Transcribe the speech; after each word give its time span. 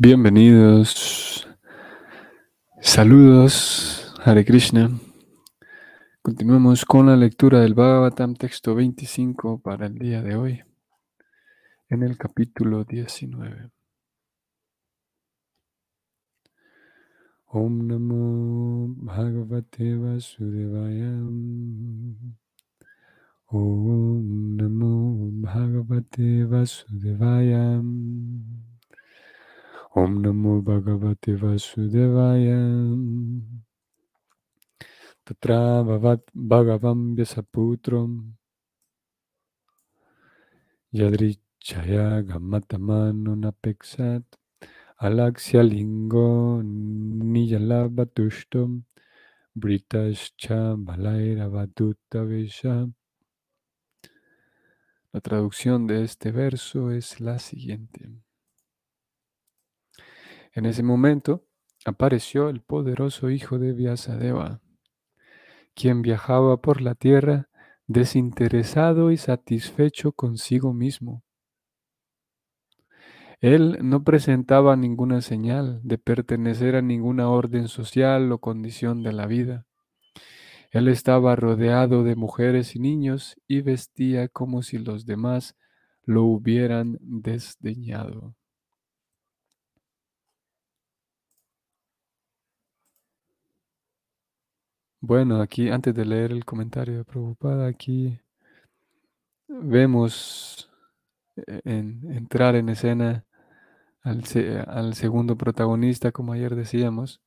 Bienvenidos. 0.00 1.48
Saludos, 2.80 4.14
Hare 4.24 4.44
Krishna. 4.44 4.92
Continuamos 6.22 6.84
con 6.84 7.06
la 7.06 7.16
lectura 7.16 7.62
del 7.62 7.74
Bhagavatam, 7.74 8.36
texto 8.36 8.76
25 8.76 9.60
para 9.60 9.86
el 9.86 9.98
día 9.98 10.22
de 10.22 10.36
hoy, 10.36 10.62
en 11.88 12.04
el 12.04 12.16
capítulo 12.16 12.84
19. 12.84 13.70
Om 17.46 17.86
Namo 17.88 18.94
Bhagavate 18.98 19.96
Vasudevaya. 19.96 21.10
Om 23.46 24.56
Namo 24.58 25.28
Bhagavate 25.42 26.44
Vasudevaya. 26.44 27.82
Om 29.98 30.22
Namo 30.22 30.62
Bhagavate 30.62 31.34
Vasudevaya. 31.34 32.62
Tatra 35.26 35.82
Bhagavam 36.50 37.00
Vyasaputram. 37.16 38.10
Yadrichaya 40.94 42.22
Gamatamano 42.22 43.34
Napeksat. 43.34 44.22
Alaksya 45.02 45.62
Lingo 45.68 46.62
Niyalabatushtam. 46.62 48.84
Britascha 49.56 50.76
Malairavaduta 50.78 52.22
Vesha. 52.22 52.86
La 55.12 55.20
traducción 55.20 55.88
de 55.88 56.04
este 56.04 56.30
verso 56.30 56.92
es 56.92 57.18
la 57.18 57.40
siguiente. 57.40 58.27
En 60.58 60.66
ese 60.66 60.82
momento 60.82 61.44
apareció 61.84 62.48
el 62.48 62.62
poderoso 62.62 63.30
hijo 63.30 63.60
de 63.60 63.72
Vyasadeva, 63.72 64.60
quien 65.76 66.02
viajaba 66.02 66.60
por 66.60 66.80
la 66.80 66.96
tierra 66.96 67.48
desinteresado 67.86 69.12
y 69.12 69.18
satisfecho 69.18 70.10
consigo 70.10 70.74
mismo. 70.74 71.22
Él 73.40 73.78
no 73.82 74.02
presentaba 74.02 74.74
ninguna 74.74 75.20
señal 75.20 75.80
de 75.84 75.96
pertenecer 75.96 76.74
a 76.74 76.82
ninguna 76.82 77.28
orden 77.28 77.68
social 77.68 78.32
o 78.32 78.40
condición 78.40 79.04
de 79.04 79.12
la 79.12 79.26
vida. 79.26 79.64
Él 80.72 80.88
estaba 80.88 81.36
rodeado 81.36 82.02
de 82.02 82.16
mujeres 82.16 82.74
y 82.74 82.80
niños 82.80 83.40
y 83.46 83.60
vestía 83.60 84.26
como 84.26 84.62
si 84.62 84.78
los 84.78 85.06
demás 85.06 85.56
lo 86.02 86.24
hubieran 86.24 86.98
desdeñado. 87.00 88.34
Bueno, 95.00 95.40
aquí 95.40 95.68
antes 95.70 95.94
de 95.94 96.04
leer 96.04 96.32
el 96.32 96.44
comentario 96.44 96.98
de 96.98 97.04
Prabhupada, 97.04 97.68
aquí 97.68 98.18
vemos 99.48 100.70
eh, 101.36 101.60
en, 101.64 102.12
entrar 102.12 102.56
en 102.56 102.68
escena 102.68 103.24
al, 104.02 104.24
al, 104.66 104.94
segundo 104.94 105.36
protagonista, 105.36 106.12
como 106.12 106.32
ayer 106.32 106.56
decíamos. 106.56 107.20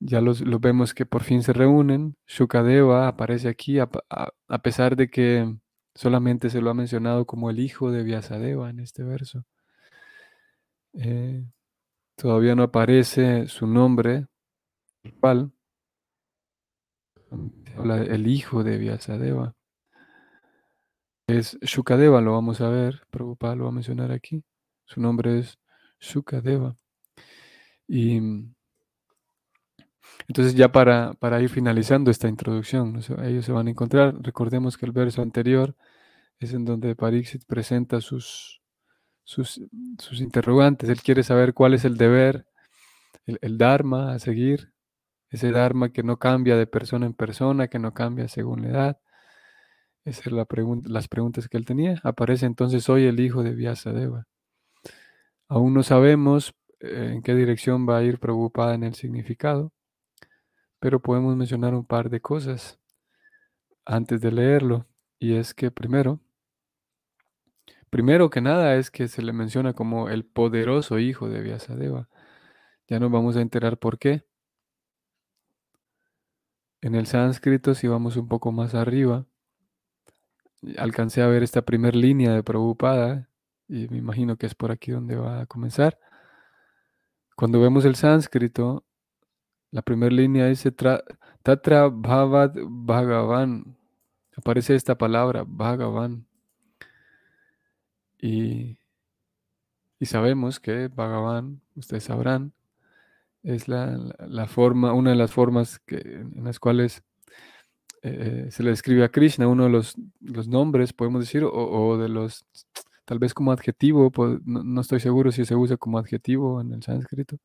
Ya 0.00 0.20
los, 0.20 0.40
lo 0.42 0.60
vemos 0.60 0.94
que 0.94 1.06
por 1.06 1.22
fin 1.24 1.42
se 1.42 1.52
reúnen. 1.52 2.16
Shukadeva 2.26 3.08
aparece 3.08 3.48
aquí, 3.48 3.78
a, 3.80 3.88
a, 4.10 4.58
pesar 4.62 4.96
de 4.96 5.08
que 5.10 5.56
solamente 5.94 6.50
se 6.50 6.60
lo 6.60 6.70
ha 6.70 6.74
mencionado 6.74 7.26
como 7.26 7.50
el 7.50 7.58
hijo 7.60 7.90
de 7.90 8.02
Vyasadeva 8.04 8.70
en 8.70 8.80
este 8.80 9.02
verso. 9.02 9.44
Eh, 10.94 11.44
todavía 12.16 12.54
no 12.54 12.64
aparece 12.64 13.48
su 13.48 13.66
nombre 13.66 14.26
principal 15.02 15.52
habla 17.76 18.02
el 18.02 18.26
hijo 18.26 18.64
de 18.64 18.78
Vyasadeva. 18.78 19.54
Es 21.26 21.58
Shukadeva, 21.62 22.20
lo 22.20 22.32
vamos 22.32 22.60
a 22.60 22.68
ver, 22.68 23.02
Prabhupada 23.10 23.56
lo 23.56 23.64
va 23.64 23.70
a 23.70 23.72
mencionar 23.72 24.12
aquí. 24.12 24.44
Su 24.84 25.00
nombre 25.00 25.38
es 25.38 25.58
Shukadeva. 25.98 26.76
Y 27.88 28.20
entonces 30.28 30.54
ya 30.54 30.70
para, 30.70 31.14
para 31.14 31.40
ir 31.40 31.48
finalizando 31.48 32.10
esta 32.10 32.28
introducción, 32.28 33.00
ellos 33.22 33.44
se 33.44 33.52
van 33.52 33.66
a 33.66 33.70
encontrar. 33.70 34.14
Recordemos 34.20 34.76
que 34.76 34.86
el 34.86 34.92
verso 34.92 35.22
anterior 35.22 35.74
es 36.38 36.52
en 36.52 36.64
donde 36.64 36.94
Pariksit 36.94 37.44
presenta 37.46 38.00
sus, 38.00 38.62
sus, 39.24 39.60
sus 39.98 40.20
interrogantes. 40.20 40.90
Él 40.90 41.00
quiere 41.02 41.22
saber 41.22 41.54
cuál 41.54 41.74
es 41.74 41.84
el 41.84 41.96
deber, 41.96 42.46
el, 43.26 43.38
el 43.40 43.58
Dharma 43.58 44.12
a 44.12 44.18
seguir 44.18 44.73
ese 45.34 45.50
Dharma 45.50 45.88
que 45.90 46.04
no 46.04 46.18
cambia 46.18 46.56
de 46.56 46.68
persona 46.68 47.06
en 47.06 47.12
persona, 47.12 47.66
que 47.66 47.80
no 47.80 47.92
cambia 47.92 48.28
según 48.28 48.62
la 48.62 48.68
edad. 48.68 49.00
Esas 50.04 50.24
son 50.24 50.36
la 50.36 50.46
las 50.84 51.08
preguntas 51.08 51.48
que 51.48 51.56
él 51.56 51.64
tenía. 51.64 52.00
Aparece 52.04 52.46
entonces 52.46 52.88
hoy 52.88 53.06
el 53.06 53.18
hijo 53.18 53.42
de 53.42 53.52
Vyasadeva. 53.52 54.28
Aún 55.48 55.74
no 55.74 55.82
sabemos 55.82 56.54
eh, 56.78 57.10
en 57.14 57.22
qué 57.22 57.34
dirección 57.34 57.88
va 57.88 57.98
a 57.98 58.04
ir 58.04 58.20
preocupada 58.20 58.74
en 58.74 58.84
el 58.84 58.94
significado, 58.94 59.72
pero 60.78 61.00
podemos 61.00 61.36
mencionar 61.36 61.74
un 61.74 61.84
par 61.84 62.10
de 62.10 62.20
cosas 62.20 62.78
antes 63.84 64.20
de 64.20 64.30
leerlo. 64.30 64.86
Y 65.18 65.34
es 65.34 65.52
que 65.52 65.72
primero, 65.72 66.20
primero 67.90 68.30
que 68.30 68.40
nada 68.40 68.76
es 68.76 68.92
que 68.92 69.08
se 69.08 69.20
le 69.22 69.32
menciona 69.32 69.72
como 69.72 70.08
el 70.10 70.24
poderoso 70.24 71.00
hijo 71.00 71.28
de 71.28 71.40
Vyasadeva. 71.42 72.08
Ya 72.88 73.00
nos 73.00 73.10
vamos 73.10 73.36
a 73.36 73.40
enterar 73.40 73.78
por 73.78 73.98
qué. 73.98 74.24
En 76.84 76.94
el 76.94 77.06
sánscrito, 77.06 77.74
si 77.74 77.88
vamos 77.88 78.18
un 78.18 78.28
poco 78.28 78.52
más 78.52 78.74
arriba, 78.74 79.24
alcancé 80.76 81.22
a 81.22 81.26
ver 81.28 81.42
esta 81.42 81.62
primera 81.62 81.96
línea 81.96 82.34
de 82.34 82.42
Prabhupada 82.42 83.26
y 83.66 83.88
me 83.88 83.96
imagino 83.96 84.36
que 84.36 84.44
es 84.44 84.54
por 84.54 84.70
aquí 84.70 84.90
donde 84.90 85.16
va 85.16 85.40
a 85.40 85.46
comenzar. 85.46 85.98
Cuando 87.36 87.58
vemos 87.58 87.86
el 87.86 87.94
sánscrito, 87.94 88.84
la 89.70 89.80
primera 89.80 90.14
línea 90.14 90.44
dice 90.44 90.72
Tatra 90.72 91.88
Bhavad 91.88 92.52
Bhagavan. 92.54 93.78
Aparece 94.36 94.74
esta 94.74 94.98
palabra, 94.98 95.42
Bhagavan. 95.46 96.26
Y, 98.18 98.76
y 99.98 100.04
sabemos 100.04 100.60
que 100.60 100.88
Bhagavan, 100.88 101.62
ustedes 101.76 102.04
sabrán, 102.04 102.52
es 103.44 103.68
la, 103.68 104.46
forma, 104.48 104.94
una 104.94 105.10
de 105.10 105.16
las 105.16 105.32
formas 105.32 105.80
en 105.88 106.44
las 106.44 106.58
cuales 106.58 107.04
eh, 108.02 108.48
se 108.50 108.62
le 108.62 108.70
describe 108.70 109.04
a 109.04 109.10
Krishna, 109.10 109.48
uno 109.48 109.64
de 109.64 109.70
los, 109.70 109.96
los 110.20 110.48
nombres, 110.48 110.92
podemos 110.94 111.20
decir, 111.20 111.44
o, 111.44 111.98
de 111.98 112.08
los, 112.08 112.46
tal 113.04 113.18
vez 113.18 113.34
como 113.34 113.52
adjetivo, 113.52 114.10
no, 114.44 114.80
estoy 114.80 115.00
seguro 115.00 115.30
si 115.30 115.44
se 115.44 115.54
usa 115.56 115.76
como 115.76 115.98
adjetivo 115.98 116.60
en 116.60 116.72
el 116.72 116.82
sánscrito, 116.82 117.38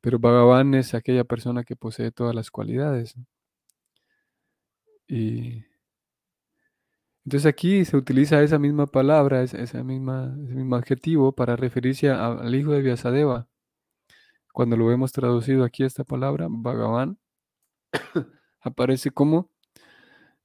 pero 0.00 0.18
Bhagavan 0.18 0.74
es 0.74 0.94
aquella 0.94 1.24
persona 1.24 1.64
que 1.64 1.76
posee 1.76 2.10
todas 2.12 2.34
las 2.34 2.50
cualidades. 2.50 3.14
Y 5.08 5.64
entonces 7.24 7.46
aquí 7.46 7.84
se 7.84 7.96
utiliza 7.96 8.42
esa 8.42 8.58
misma 8.58 8.86
palabra, 8.86 9.42
misma, 9.42 9.56
ese 9.58 9.82
mismo 10.54 10.76
adjetivo 10.76 11.32
para 11.32 11.56
referirse 11.56 12.10
al 12.10 12.54
hijo 12.54 12.72
de 12.72 12.82
Vyasadeva 12.82 13.48
cuando 14.54 14.76
lo 14.76 14.86
vemos 14.86 15.10
traducido 15.10 15.64
aquí 15.64 15.82
esta 15.82 16.04
palabra, 16.04 16.46
Bhagavan, 16.48 17.18
aparece 18.60 19.10
como 19.10 19.50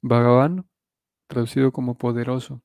Bhagavan, 0.02 0.68
traducido 1.28 1.72
como 1.72 1.96
poderoso. 1.96 2.64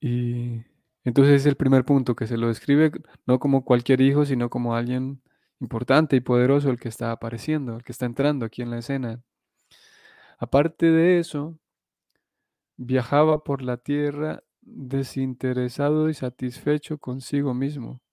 Y 0.00 0.62
entonces 1.02 1.40
es 1.40 1.46
el 1.46 1.56
primer 1.56 1.84
punto, 1.84 2.14
que 2.14 2.28
se 2.28 2.36
lo 2.36 2.46
describe 2.46 2.92
no 3.26 3.40
como 3.40 3.64
cualquier 3.64 4.00
hijo, 4.00 4.24
sino 4.26 4.48
como 4.48 4.76
alguien 4.76 5.22
importante 5.58 6.14
y 6.14 6.20
poderoso 6.20 6.70
el 6.70 6.78
que 6.78 6.88
está 6.88 7.10
apareciendo, 7.10 7.74
el 7.76 7.82
que 7.82 7.90
está 7.90 8.06
entrando 8.06 8.46
aquí 8.46 8.62
en 8.62 8.70
la 8.70 8.78
escena. 8.78 9.24
Aparte 10.38 10.86
de 10.86 11.18
eso, 11.18 11.58
viajaba 12.76 13.42
por 13.42 13.60
la 13.60 13.76
tierra 13.76 14.44
desinteresado 14.60 16.08
y 16.10 16.14
satisfecho 16.14 16.98
consigo 16.98 17.54
mismo. 17.54 18.03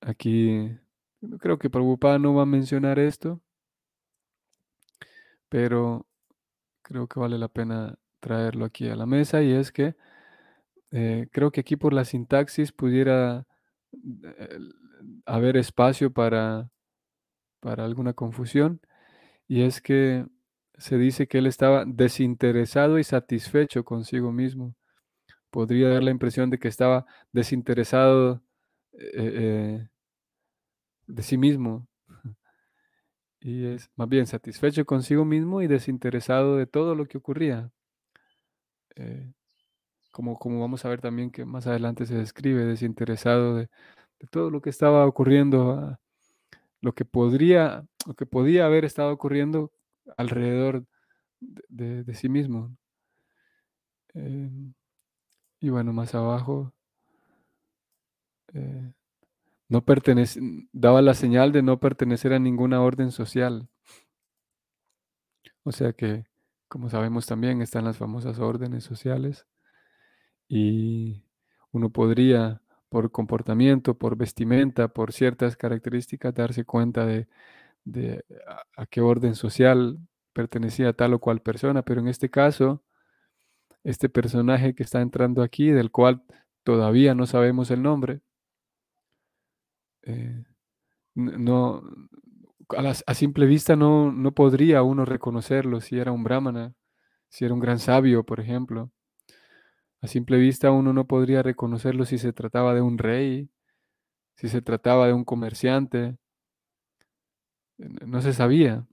Aquí 0.00 0.78
creo 1.40 1.58
que 1.58 1.70
Prabhupada 1.70 2.18
no 2.18 2.34
va 2.34 2.42
a 2.42 2.46
mencionar 2.46 2.98
esto, 2.98 3.40
pero 5.48 6.06
creo 6.82 7.08
que 7.08 7.20
vale 7.20 7.38
la 7.38 7.48
pena 7.48 7.98
traerlo 8.20 8.64
aquí 8.64 8.88
a 8.88 8.96
la 8.96 9.06
mesa 9.06 9.42
y 9.42 9.52
es 9.52 9.72
que 9.72 9.96
eh, 10.92 11.28
creo 11.32 11.50
que 11.50 11.60
aquí 11.60 11.76
por 11.76 11.92
la 11.92 12.04
sintaxis 12.04 12.72
pudiera 12.72 13.46
eh, 14.24 14.58
haber 15.26 15.56
espacio 15.56 16.12
para, 16.12 16.70
para 17.60 17.84
alguna 17.84 18.12
confusión 18.14 18.80
y 19.48 19.62
es 19.62 19.80
que 19.80 20.26
se 20.78 20.98
dice 20.98 21.28
que 21.28 21.38
él 21.38 21.46
estaba 21.46 21.84
desinteresado 21.86 22.98
y 22.98 23.04
satisfecho 23.04 23.84
consigo 23.84 24.32
mismo. 24.32 24.74
podría 25.50 25.88
dar 25.90 26.02
la 26.04 26.10
impresión 26.10 26.50
de 26.50 26.58
que 26.58 26.68
estaba 26.68 27.06
desinteresado 27.32 28.42
eh, 28.98 29.10
eh, 29.14 29.88
de 31.06 31.22
sí 31.22 31.36
mismo. 31.36 31.86
Y 33.40 33.66
es 33.66 33.90
más 33.96 34.08
bien 34.08 34.26
satisfecho 34.26 34.84
consigo 34.84 35.24
mismo 35.24 35.62
y 35.62 35.66
desinteresado 35.66 36.56
de 36.56 36.66
todo 36.66 36.94
lo 36.94 37.06
que 37.06 37.18
ocurría. 37.18 37.70
Eh, 38.96 39.32
como, 40.10 40.38
como 40.38 40.60
vamos 40.60 40.84
a 40.84 40.88
ver 40.88 41.00
también 41.00 41.30
que 41.30 41.44
más 41.44 41.66
adelante 41.66 42.06
se 42.06 42.14
describe, 42.16 42.64
desinteresado 42.64 43.56
de, 43.56 43.68
todo 44.30 44.50
lo 44.50 44.62
que 44.62 44.70
estaba 44.70 45.06
ocurriendo, 45.06 45.98
lo 46.80 46.94
que 46.94 47.04
podría, 47.04 47.86
lo 48.06 48.14
que 48.14 48.26
podía 48.26 48.66
haber 48.66 48.84
estado 48.84 49.12
ocurriendo 49.12 49.72
alrededor 50.16 50.86
de, 51.40 52.14
sí 52.14 52.28
mismo. 52.28 52.76
y 55.60 55.68
bueno, 55.68 55.92
más 55.92 56.14
abajo 56.14 56.72
eh, 58.56 58.92
no 59.68 59.84
pertenece, 59.84 60.40
daba 60.72 61.02
la 61.02 61.14
señal 61.14 61.52
de 61.52 61.62
no 61.62 61.78
pertenecer 61.80 62.32
a 62.32 62.38
ninguna 62.38 62.80
orden 62.80 63.10
social. 63.10 63.68
O 65.64 65.72
sea 65.72 65.92
que, 65.92 66.24
como 66.68 66.88
sabemos 66.88 67.26
también, 67.26 67.60
están 67.62 67.84
las 67.84 67.98
famosas 67.98 68.38
órdenes 68.38 68.84
sociales 68.84 69.46
y 70.48 71.24
uno 71.72 71.90
podría, 71.90 72.62
por 72.88 73.10
comportamiento, 73.10 73.98
por 73.98 74.16
vestimenta, 74.16 74.88
por 74.88 75.12
ciertas 75.12 75.56
características, 75.56 76.34
darse 76.34 76.64
cuenta 76.64 77.04
de, 77.04 77.28
a, 78.46 78.82
a, 78.82 78.86
qué 78.86 79.00
orden 79.00 79.34
social 79.34 79.98
pertenecía 80.32 80.92
tal 80.92 81.14
o 81.14 81.18
cual 81.18 81.42
persona, 81.42 81.82
pero 81.82 82.00
en 82.00 82.08
este 82.08 82.30
caso, 82.30 82.82
este 83.84 84.08
personaje 84.08 84.74
que 84.74 84.82
está 84.84 85.00
entrando 85.00 85.42
aquí, 85.42 85.70
del 85.70 85.90
cual 85.90 86.22
todavía 86.64 87.14
no 87.14 87.26
sabemos 87.26 87.70
el 87.70 87.82
nombre, 87.82 88.20
eh, 90.06 90.44
no, 91.14 91.82
a, 93.06 93.14
simple 93.14 93.46
vista 93.46 93.76
no, 93.76 94.12
no 94.12 94.32
podría 94.32 94.82
uno 94.82 95.04
reconocerlo 95.04 95.80
si 95.80 95.98
era 95.98 96.12
un 96.12 96.24
brahmana, 96.24 96.74
si 97.28 97.44
era 97.44 97.54
un 97.54 97.60
gran 97.60 97.78
sabio, 97.78 98.24
por 98.24 98.40
ejemplo. 98.40 98.90
A 100.00 100.08
simple 100.08 100.38
vista 100.38 100.70
uno 100.70 100.92
no 100.92 101.06
podría 101.06 101.42
reconocerlo 101.42 102.04
si 102.04 102.18
se 102.18 102.32
trataba 102.32 102.74
de 102.74 102.80
un 102.82 102.98
rey, 102.98 103.50
si 104.36 104.48
se 104.48 104.62
trataba 104.62 105.06
de 105.06 105.14
un 105.14 105.24
comerciante. 105.24 106.16
No 107.78 108.20
se 108.22 108.32
sabía. 108.32 108.86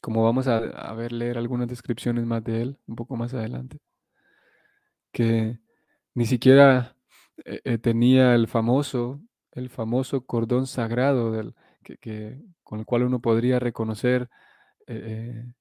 Como 0.00 0.24
vamos 0.24 0.48
a, 0.48 0.60
ver 0.94 1.12
leer 1.12 1.38
algunas 1.38 1.68
descripciones 1.68 2.26
más 2.26 2.42
de 2.44 2.62
él 2.62 2.78
un 2.86 2.96
poco 2.96 3.16
más 3.16 3.34
adelante. 3.34 3.78
Que 5.12 5.58
ni 6.14 6.26
siquiera 6.26 6.96
eh, 7.44 7.60
eh, 7.64 7.78
tenía 7.78 8.34
el 8.34 8.48
famoso 8.48 9.20
el 9.52 9.70
famoso 9.70 10.24
cordón 10.26 10.66
sagrado 10.66 11.32
del, 11.32 11.54
que, 11.82 12.42
con 12.62 12.80
el 12.80 12.86
cual 12.86 13.04
uno 13.04 13.20
podría 13.20 13.58
reconocer 13.58 14.30
eh, 14.86 15.44
eh, 15.46 15.54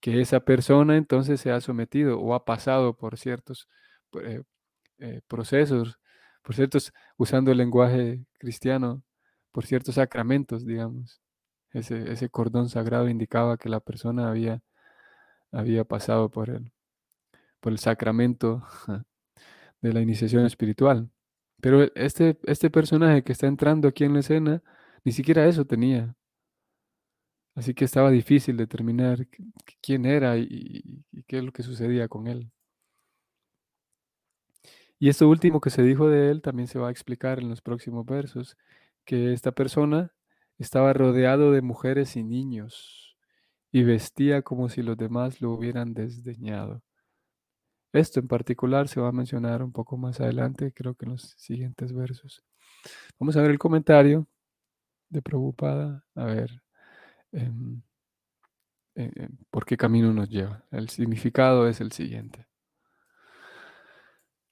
que 0.00 0.20
esa 0.20 0.40
persona 0.40 0.96
entonces 0.96 1.40
se 1.40 1.50
ha 1.50 1.60
sometido 1.60 2.20
o 2.20 2.34
ha 2.34 2.44
pasado 2.44 2.96
por 2.96 3.18
ciertos 3.18 3.68
eh, 4.22 4.42
procesos, 5.28 5.98
por 6.42 6.54
ciertos, 6.54 6.92
usando 7.16 7.52
el 7.52 7.58
lenguaje 7.58 8.24
cristiano, 8.38 9.02
por 9.52 9.66
ciertos 9.66 9.96
sacramentos, 9.96 10.64
digamos. 10.66 11.20
Ese, 11.72 12.12
ese 12.12 12.30
cordón 12.30 12.68
sagrado 12.70 13.08
indicaba 13.08 13.58
que 13.58 13.68
la 13.68 13.80
persona 13.80 14.28
había, 14.30 14.62
había 15.52 15.84
pasado 15.84 16.30
por 16.30 16.50
el, 16.50 16.72
por 17.60 17.72
el 17.72 17.78
sacramento 17.78 18.64
de 19.82 19.92
la 19.92 20.00
iniciación 20.00 20.46
espiritual. 20.46 21.10
Pero 21.60 21.82
este, 21.94 22.38
este 22.44 22.70
personaje 22.70 23.22
que 23.24 23.32
está 23.32 23.46
entrando 23.46 23.88
aquí 23.88 24.04
en 24.04 24.14
la 24.14 24.20
escena, 24.20 24.62
ni 25.04 25.12
siquiera 25.12 25.46
eso 25.46 25.64
tenía. 25.64 26.14
Así 27.58 27.74
que 27.74 27.84
estaba 27.84 28.10
difícil 28.10 28.56
determinar 28.56 29.26
quién 29.82 30.06
era 30.06 30.38
y, 30.38 31.04
qué 31.26 31.38
es 31.38 31.44
lo 31.44 31.52
que 31.52 31.64
sucedía 31.64 32.06
con 32.08 32.28
él. 32.28 32.52
Y 35.00 35.08
esto 35.08 35.28
último 35.28 35.60
que 35.60 35.70
se 35.70 35.82
dijo 35.82 36.08
de 36.08 36.30
él 36.30 36.42
también 36.42 36.68
se 36.68 36.78
va 36.78 36.88
a 36.88 36.90
explicar 36.92 37.40
en 37.40 37.48
los 37.48 37.60
próximos 37.60 38.06
versos, 38.06 38.56
que 39.04 39.32
esta 39.32 39.52
persona 39.52 40.12
estaba 40.58 40.92
rodeado 40.92 41.52
de 41.52 41.62
mujeres 41.62 42.16
y 42.16 42.24
niños 42.24 43.16
y 43.72 43.82
vestía 43.84 44.42
como 44.42 44.68
si 44.68 44.82
los 44.82 44.96
demás 44.96 45.40
lo 45.40 45.52
hubieran 45.52 45.94
desdeñado. 45.94 46.82
Esto 47.92 48.20
en 48.20 48.28
particular 48.28 48.88
se 48.88 49.00
va 49.00 49.08
a 49.08 49.12
mencionar 49.12 49.62
un 49.62 49.72
poco 49.72 49.96
más 49.96 50.20
adelante, 50.20 50.72
creo 50.72 50.94
que 50.94 51.06
en 51.06 51.12
los 51.12 51.34
siguientes 51.36 51.92
versos. 51.92 52.44
Vamos 53.18 53.36
a 53.36 53.42
ver 53.42 53.50
el 53.50 53.58
comentario 53.58 54.26
de 55.08 55.22
Prabhupada, 55.22 56.04
a 56.14 56.24
ver 56.24 56.62
em, 57.32 57.82
eh, 58.94 59.10
eh, 59.14 59.28
por 59.50 59.64
qué 59.64 59.76
camino 59.76 60.12
nos 60.12 60.28
lleva. 60.28 60.64
El 60.70 60.88
significado 60.88 61.68
es 61.68 61.80
el 61.80 61.92
siguiente. 61.92 62.46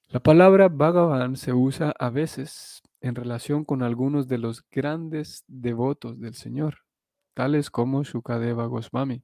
La 0.09 0.21
palabra 0.21 0.69
Bhagavan 0.69 1.35
se 1.35 1.51
usa 1.53 1.93
a 1.99 2.09
veces 2.09 2.81
en 3.01 3.13
relación 3.13 3.65
con 3.65 3.83
algunos 3.83 4.27
de 4.27 4.37
los 4.37 4.65
grandes 4.71 5.43
devotos 5.47 6.19
del 6.19 6.33
Señor, 6.33 6.85
tales 7.33 7.69
como 7.69 8.03
Shukadeva 8.03 8.65
Goswami. 8.67 9.23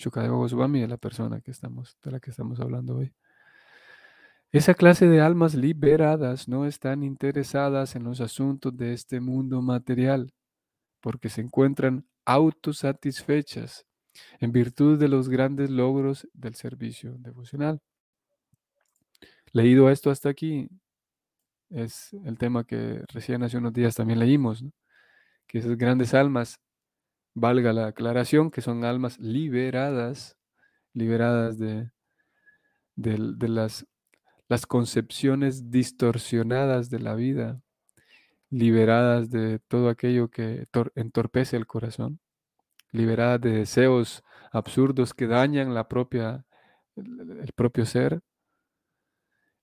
Shukadeva 0.00 0.36
Goswami 0.36 0.82
es 0.82 0.88
la 0.88 0.96
persona 0.96 1.42
que 1.42 1.50
estamos, 1.50 1.98
de 2.02 2.10
la 2.10 2.20
que 2.20 2.30
estamos 2.30 2.58
hablando 2.58 2.96
hoy. 2.96 3.12
Esa 4.50 4.72
clase 4.72 5.06
de 5.06 5.20
almas 5.20 5.54
liberadas 5.54 6.48
no 6.48 6.64
están 6.64 7.02
interesadas 7.02 7.94
en 7.96 8.04
los 8.04 8.22
asuntos 8.22 8.74
de 8.74 8.94
este 8.94 9.20
mundo 9.20 9.60
material, 9.60 10.32
porque 11.00 11.28
se 11.28 11.42
encuentran 11.42 12.06
autosatisfechas 12.24 13.86
en 14.40 14.52
virtud 14.52 14.98
de 14.98 15.08
los 15.08 15.28
grandes 15.28 15.70
logros 15.70 16.26
del 16.32 16.54
servicio 16.54 17.16
devocional. 17.18 17.80
Leído 19.52 19.90
esto 19.90 20.10
hasta 20.10 20.30
aquí, 20.30 20.68
es 21.68 22.14
el 22.24 22.38
tema 22.38 22.64
que 22.64 23.04
recién 23.12 23.42
hace 23.42 23.58
unos 23.58 23.74
días 23.74 23.94
también 23.94 24.18
leímos, 24.18 24.64
que 25.46 25.58
esas 25.58 25.76
grandes 25.76 26.14
almas 26.14 26.58
valga 27.34 27.72
la 27.72 27.88
aclaración, 27.88 28.50
que 28.50 28.60
son 28.60 28.84
almas 28.84 29.18
liberadas, 29.18 30.36
liberadas 30.92 31.58
de, 31.58 31.90
de, 32.96 33.48
las, 33.48 33.86
las 34.48 34.66
concepciones 34.66 35.70
distorsionadas 35.70 36.90
de 36.90 36.98
la 37.00 37.14
vida, 37.14 37.60
liberadas 38.50 39.30
de 39.30 39.60
todo 39.60 39.88
aquello 39.88 40.28
que 40.28 40.66
entorpece 40.94 41.56
el 41.56 41.66
corazón, 41.66 42.20
liberadas 42.92 43.40
de 43.40 43.50
deseos 43.50 44.22
absurdos 44.52 45.14
que 45.14 45.26
dañan 45.26 45.74
la 45.74 45.88
propia, 45.88 46.44
el 46.96 47.52
propio 47.54 47.86
ser. 47.86 48.20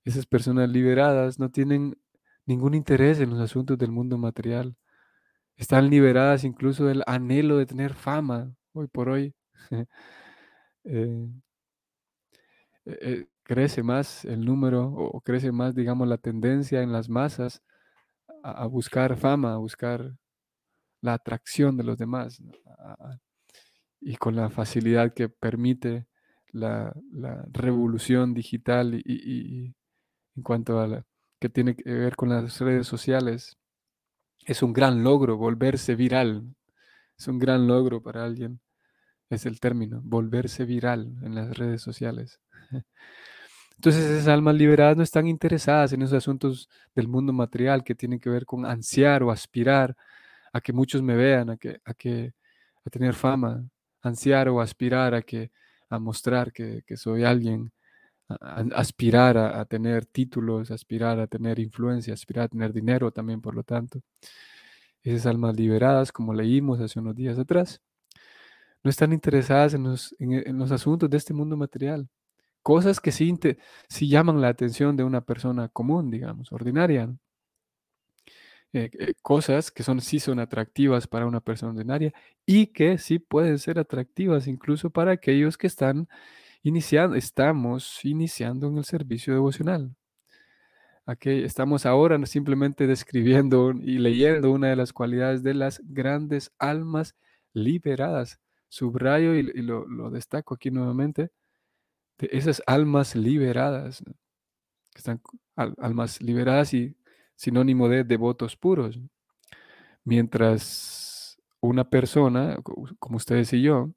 Esas 0.04 0.24
personas 0.26 0.70
liberadas 0.70 1.38
no 1.38 1.50
tienen 1.50 1.98
ningún 2.46 2.74
interés 2.74 3.20
en 3.20 3.30
los 3.30 3.40
asuntos 3.40 3.76
del 3.76 3.90
mundo 3.90 4.16
material 4.16 4.74
están 5.58 5.90
liberadas 5.90 6.44
incluso 6.44 6.86
del 6.86 7.02
anhelo 7.06 7.58
de 7.58 7.66
tener 7.66 7.94
fama 7.94 8.54
hoy 8.72 8.86
por 8.88 9.10
hoy. 9.10 9.34
Eh, 10.90 11.28
eh, 12.86 13.26
crece 13.42 13.82
más 13.82 14.24
el 14.24 14.42
número 14.42 14.86
o 14.86 15.20
crece 15.20 15.52
más, 15.52 15.74
digamos, 15.74 16.08
la 16.08 16.16
tendencia 16.16 16.80
en 16.80 16.92
las 16.92 17.10
masas 17.10 17.62
a, 18.42 18.64
buscar 18.66 19.18
fama, 19.18 19.52
a 19.52 19.58
buscar 19.58 20.14
la 21.02 21.12
atracción 21.14 21.76
de 21.76 21.84
los 21.84 21.98
demás 21.98 22.42
y 24.00 24.16
con 24.16 24.36
la 24.36 24.48
facilidad 24.48 25.12
que 25.12 25.28
permite 25.28 26.06
la, 26.52 26.94
revolución 27.52 28.32
digital 28.32 28.94
y, 29.04 29.74
en 30.36 30.42
cuanto 30.42 30.80
a 30.80 30.86
la 30.86 31.04
que 31.40 31.48
tiene 31.48 31.76
que 31.76 31.92
ver 31.92 32.16
con 32.16 32.30
las 32.30 32.58
redes 32.60 32.86
sociales, 32.86 33.58
es 34.44 34.62
un 34.62 34.72
gran 34.72 35.04
logro 35.04 35.36
volverse 35.36 35.94
viral. 35.94 36.54
Es 37.18 37.28
un 37.28 37.38
gran 37.38 37.66
logro 37.66 38.02
para 38.02 38.24
alguien. 38.24 38.60
Es 39.30 39.46
el 39.46 39.60
término, 39.60 40.00
volverse 40.04 40.64
viral 40.64 41.14
en 41.22 41.34
las 41.34 41.56
redes 41.56 41.82
sociales. 41.82 42.40
Entonces 43.76 44.04
esas 44.04 44.28
almas 44.28 44.56
liberadas 44.56 44.96
no 44.96 45.02
están 45.02 45.28
interesadas 45.28 45.92
en 45.92 46.02
esos 46.02 46.14
asuntos 46.14 46.68
del 46.94 47.08
mundo 47.08 47.32
material 47.32 47.84
que 47.84 47.94
tienen 47.94 48.18
que 48.18 48.30
ver 48.30 48.44
con 48.44 48.66
ansiar 48.66 49.22
o 49.22 49.30
aspirar 49.30 49.96
a 50.52 50.60
que 50.60 50.72
muchos 50.72 51.02
me 51.02 51.14
vean, 51.14 51.50
a 51.50 51.56
que, 51.56 51.80
a 51.84 51.94
que 51.94 52.32
a 52.84 52.90
tener 52.90 53.14
fama, 53.14 53.64
ansiar 54.02 54.48
o 54.48 54.60
aspirar 54.60 55.14
a 55.14 55.22
que 55.22 55.50
a 55.90 55.98
mostrar 55.98 56.52
que, 56.52 56.82
soy 56.96 57.24
alguien, 57.24 57.72
aspirar 58.28 59.38
a, 59.38 59.64
tener 59.64 60.06
títulos, 60.06 60.70
aspirar 60.70 61.18
a 61.20 61.26
tener 61.26 61.58
influencia, 61.58 62.14
aspirar 62.14 62.44
a 62.44 62.48
tener 62.48 62.72
dinero 62.72 63.10
también, 63.10 63.40
por 63.40 63.54
lo 63.54 63.62
tanto. 63.64 64.00
Esas 65.02 65.26
almas 65.26 65.56
liberadas, 65.56 66.12
como 66.12 66.34
leímos 66.34 66.80
hace 66.80 66.98
unos 67.00 67.14
días 67.14 67.38
atrás, 67.38 67.80
no 68.82 68.90
están 68.90 69.12
interesadas 69.12 69.74
en 69.74 69.84
los, 69.84 70.72
asuntos 70.72 71.10
de 71.10 71.16
este 71.16 71.34
mundo 71.34 71.56
material. 71.56 72.08
cosas 72.62 73.00
que 73.00 73.12
sí, 73.12 73.34
sí, 73.88 74.08
llaman 74.08 74.40
la 74.40 74.48
atención 74.48 74.96
de 74.96 75.04
una 75.04 75.22
persona 75.22 75.68
común, 75.68 76.10
digamos, 76.10 76.52
ordinaria. 76.52 77.10
Eh, 78.74 78.90
eh, 78.98 79.14
cosas 79.22 79.70
que 79.70 79.82
son, 79.82 80.00
sí 80.02 80.20
son 80.20 80.38
atractivas 80.40 81.06
para 81.06 81.26
una 81.26 81.40
persona 81.40 81.72
ordinaria 81.72 82.12
y 82.44 82.66
que 82.66 82.98
sí 82.98 83.18
pueden 83.18 83.58
ser 83.58 83.78
atractivas 83.78 84.46
incluso 84.46 84.90
para 84.90 85.12
aquellos 85.12 85.56
que 85.56 85.66
están 85.66 86.06
iniciando, 86.62 87.16
estamos 87.16 88.04
iniciando 88.04 88.68
en 88.68 88.78
el 88.78 88.84
servicio 88.84 89.32
devocional. 89.34 89.94
Aquí 91.06 91.30
estamos 91.30 91.86
ahora 91.86 92.24
simplemente 92.26 92.86
describiendo 92.86 93.72
y 93.72 93.98
leyendo 93.98 94.50
una 94.50 94.68
de 94.68 94.76
las 94.76 94.92
cualidades 94.92 95.42
de 95.42 95.54
las 95.54 95.80
grandes 95.84 96.52
almas 96.58 97.16
liberadas. 97.54 98.38
Subrayo 98.68 99.34
y, 99.34 99.42
lo, 99.62 100.10
destaco 100.10 100.54
aquí 100.54 100.70
nuevamente, 100.70 101.30
de 102.18 102.28
esas 102.32 102.62
almas 102.66 103.16
liberadas, 103.16 104.02
que 104.92 104.98
están 104.98 105.22
almas 105.56 106.20
liberadas 106.20 106.74
y 106.74 106.94
sinónimo 107.36 107.88
de 107.88 108.04
devotos 108.04 108.56
puros. 108.56 109.00
Mientras 110.04 111.38
una 111.60 111.88
persona, 111.88 112.58
como 112.98 113.16
ustedes 113.16 113.50
y 113.54 113.62
yo, 113.62 113.90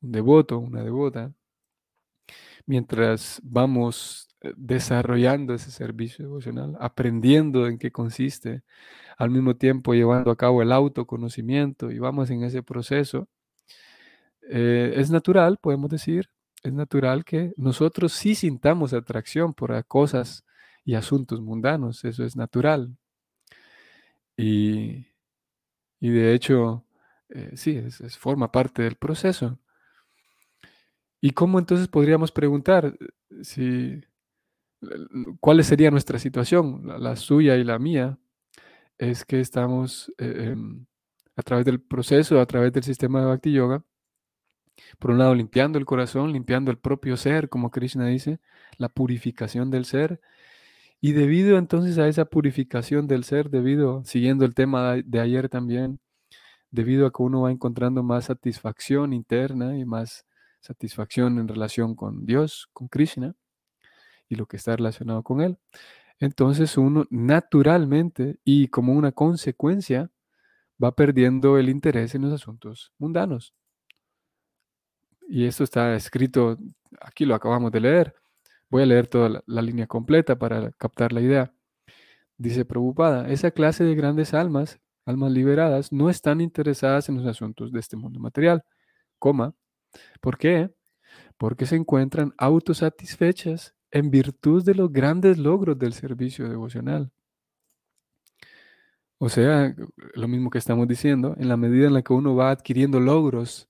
un 0.00 0.12
devoto, 0.12 0.58
una 0.58 0.84
devota, 0.84 1.32
mientras 2.66 3.40
vamos 3.42 4.28
eh, 4.42 4.52
desarrollando 4.56 5.54
ese 5.54 5.70
servicio 5.70 6.24
devocional, 6.26 6.76
aprendiendo 6.80 7.66
en 7.66 7.78
qué 7.78 7.90
consiste, 7.90 8.62
al 9.18 9.30
mismo 9.30 9.56
tiempo 9.56 9.94
llevando 9.94 10.30
a 10.30 10.36
cabo 10.36 10.62
el 10.62 10.72
autoconocimiento 10.72 11.90
y 11.90 11.98
vamos 11.98 12.30
en 12.30 12.44
ese 12.44 12.62
proceso, 12.62 13.28
eh, 14.48 14.94
es 14.96 15.10
natural, 15.10 15.58
podemos 15.60 15.90
decir, 15.90 16.30
es 16.62 16.72
natural 16.72 17.24
que 17.24 17.52
nosotros 17.56 18.12
sí 18.12 18.34
sintamos 18.34 18.92
atracción 18.92 19.54
por 19.54 19.84
cosas 19.86 20.44
y 20.84 20.94
asuntos 20.94 21.40
mundanos, 21.40 22.04
eso 22.04 22.24
es 22.24 22.36
natural. 22.36 22.96
Y, 24.36 25.06
de 26.00 26.34
hecho, 26.34 26.84
eh, 27.28 27.52
sí, 27.56 27.76
es, 27.76 28.16
forma 28.18 28.50
parte 28.50 28.82
del 28.82 28.96
proceso. 28.96 29.58
¿Y 31.20 31.32
cómo 31.32 31.58
entonces 31.58 31.88
podríamos 31.88 32.32
preguntar 32.32 32.96
eh, 32.98 33.44
si, 33.44 34.00
cuál 35.40 35.62
sería 35.64 35.90
nuestra 35.90 36.18
situación, 36.18 36.82
la, 37.02 37.16
suya 37.16 37.56
y 37.56 37.64
la 37.64 37.78
mía? 37.78 38.18
Es 38.98 39.24
que 39.24 39.40
estamos 39.40 40.12
eh, 40.18 40.52
em, 40.52 40.86
a 41.36 41.42
través 41.42 41.64
del 41.66 41.80
proceso, 41.80 42.40
a 42.40 42.46
través 42.46 42.72
del 42.72 42.84
sistema 42.84 43.20
de 43.20 43.26
Bhakti 43.26 43.52
Yoga, 43.52 43.84
por 44.98 45.10
un 45.12 45.18
lado 45.18 45.34
limpiando 45.34 45.78
el 45.78 45.86
corazón, 45.86 46.32
limpiando 46.32 46.70
el 46.70 46.78
propio 46.78 47.16
ser, 47.16 47.48
como 47.48 47.70
Krishna 47.70 48.06
dice, 48.06 48.40
la 48.78 48.88
purificación 48.88 49.70
del 49.70 49.84
ser, 49.84 50.20
y 51.00 51.12
debido 51.12 51.58
entonces 51.58 51.98
a 51.98 52.08
esa 52.08 52.26
purificación 52.26 53.06
del 53.08 53.24
ser, 53.24 53.50
debido, 53.50 54.04
siguiendo 54.04 54.44
el 54.44 54.54
tema 54.54 54.96
de 54.96 55.20
ayer 55.20 55.48
también, 55.48 56.00
debido 56.70 57.06
a 57.06 57.12
que 57.12 57.22
uno 57.22 57.42
va 57.42 57.52
encontrando 57.52 58.02
más 58.02 58.26
satisfacción 58.26 59.12
interna 59.12 59.78
y 59.78 59.84
más 59.84 60.26
satisfacción 60.60 61.38
en 61.38 61.48
relación 61.48 61.94
con 61.94 62.26
Dios, 62.26 62.68
con 62.72 62.88
Krishna 62.88 63.34
y 64.28 64.36
lo 64.36 64.46
que 64.46 64.56
está 64.56 64.76
relacionado 64.76 65.22
con 65.22 65.40
Él, 65.40 65.58
entonces 66.18 66.76
uno 66.76 67.06
naturalmente 67.10 68.38
y 68.44 68.68
como 68.68 68.92
una 68.92 69.12
consecuencia 69.12 70.10
va 70.82 70.92
perdiendo 70.94 71.58
el 71.58 71.68
interés 71.68 72.14
en 72.14 72.22
los 72.22 72.32
asuntos 72.32 72.92
mundanos. 72.98 73.54
Y 75.28 75.46
esto 75.46 75.64
está 75.64 75.94
escrito, 75.94 76.58
aquí 77.00 77.24
lo 77.24 77.34
acabamos 77.34 77.72
de 77.72 77.80
leer, 77.80 78.14
Voy 78.70 78.84
a 78.84 78.86
leer 78.86 79.08
toda 79.08 79.42
la, 79.46 79.62
línea 79.62 79.88
completa 79.88 80.38
para 80.38 80.70
captar 80.72 81.12
la 81.12 81.20
idea. 81.20 81.52
Dice 82.38 82.64
Prabhupada, 82.64 83.28
esa 83.28 83.50
clase 83.50 83.82
de 83.82 83.96
grandes 83.96 84.32
almas, 84.32 84.80
almas 85.04 85.32
liberadas, 85.32 85.92
no 85.92 86.08
están 86.08 86.40
interesadas 86.40 87.08
en 87.08 87.16
los 87.16 87.26
asuntos 87.26 87.72
de 87.72 87.80
este 87.80 87.96
mundo 87.96 88.20
material. 88.20 88.62
Coma. 89.18 89.54
¿Por 90.20 90.38
qué? 90.38 90.70
Porque 91.38 91.66
se 91.66 91.76
encuentran 91.76 92.34
autosatisfechas 92.38 93.74
en 93.90 94.10
virtud 94.10 94.64
de 94.64 94.74
los 94.74 94.92
grandes 94.92 95.38
logros 95.38 95.78
del 95.78 95.92
servicio 95.92 96.48
devocional. 96.48 97.12
O 99.18 99.28
sea, 99.28 99.74
lo 100.14 100.28
mismo 100.28 100.48
que 100.48 100.58
estamos 100.58 100.88
diciendo, 100.88 101.34
en 101.38 101.48
la 101.48 101.58
medida 101.58 101.86
en 101.86 101.92
la 101.92 102.02
que 102.02 102.14
uno 102.14 102.34
va 102.34 102.50
adquiriendo 102.50 103.00
logros 103.00 103.68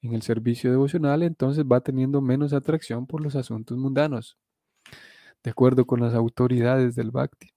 en 0.00 0.14
el 0.14 0.22
servicio 0.22 0.70
devocional, 0.70 1.22
entonces 1.22 1.64
va 1.70 1.80
teniendo 1.82 2.22
menos 2.22 2.54
atracción 2.54 3.06
por 3.06 3.22
los 3.22 3.36
asuntos 3.36 3.76
mundanos, 3.76 4.38
de 5.42 5.50
acuerdo 5.50 5.86
con 5.86 6.00
las 6.00 6.14
autoridades 6.14 6.94
del 6.94 7.10
Bhakti. 7.10 7.50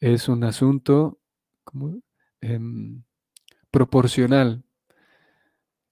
Es 0.00 0.28
un 0.28 0.44
asunto 0.44 1.18
em, 2.42 3.02
proporcional. 3.70 4.64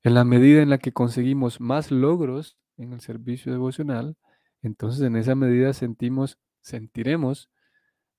En 0.06 0.14
la 0.14 0.22
medida 0.22 0.62
en 0.62 0.70
la 0.70 0.78
que 0.78 0.92
conseguimos 0.92 1.60
más 1.60 1.90
logros 1.90 2.56
en 2.76 2.92
el 2.92 3.00
servicio 3.00 3.50
devocional, 3.50 4.16
entonces 4.62 5.02
en 5.02 5.16
esa 5.16 5.34
medida 5.34 5.72
sentimos, 5.72 6.38
sentiremos 6.60 7.50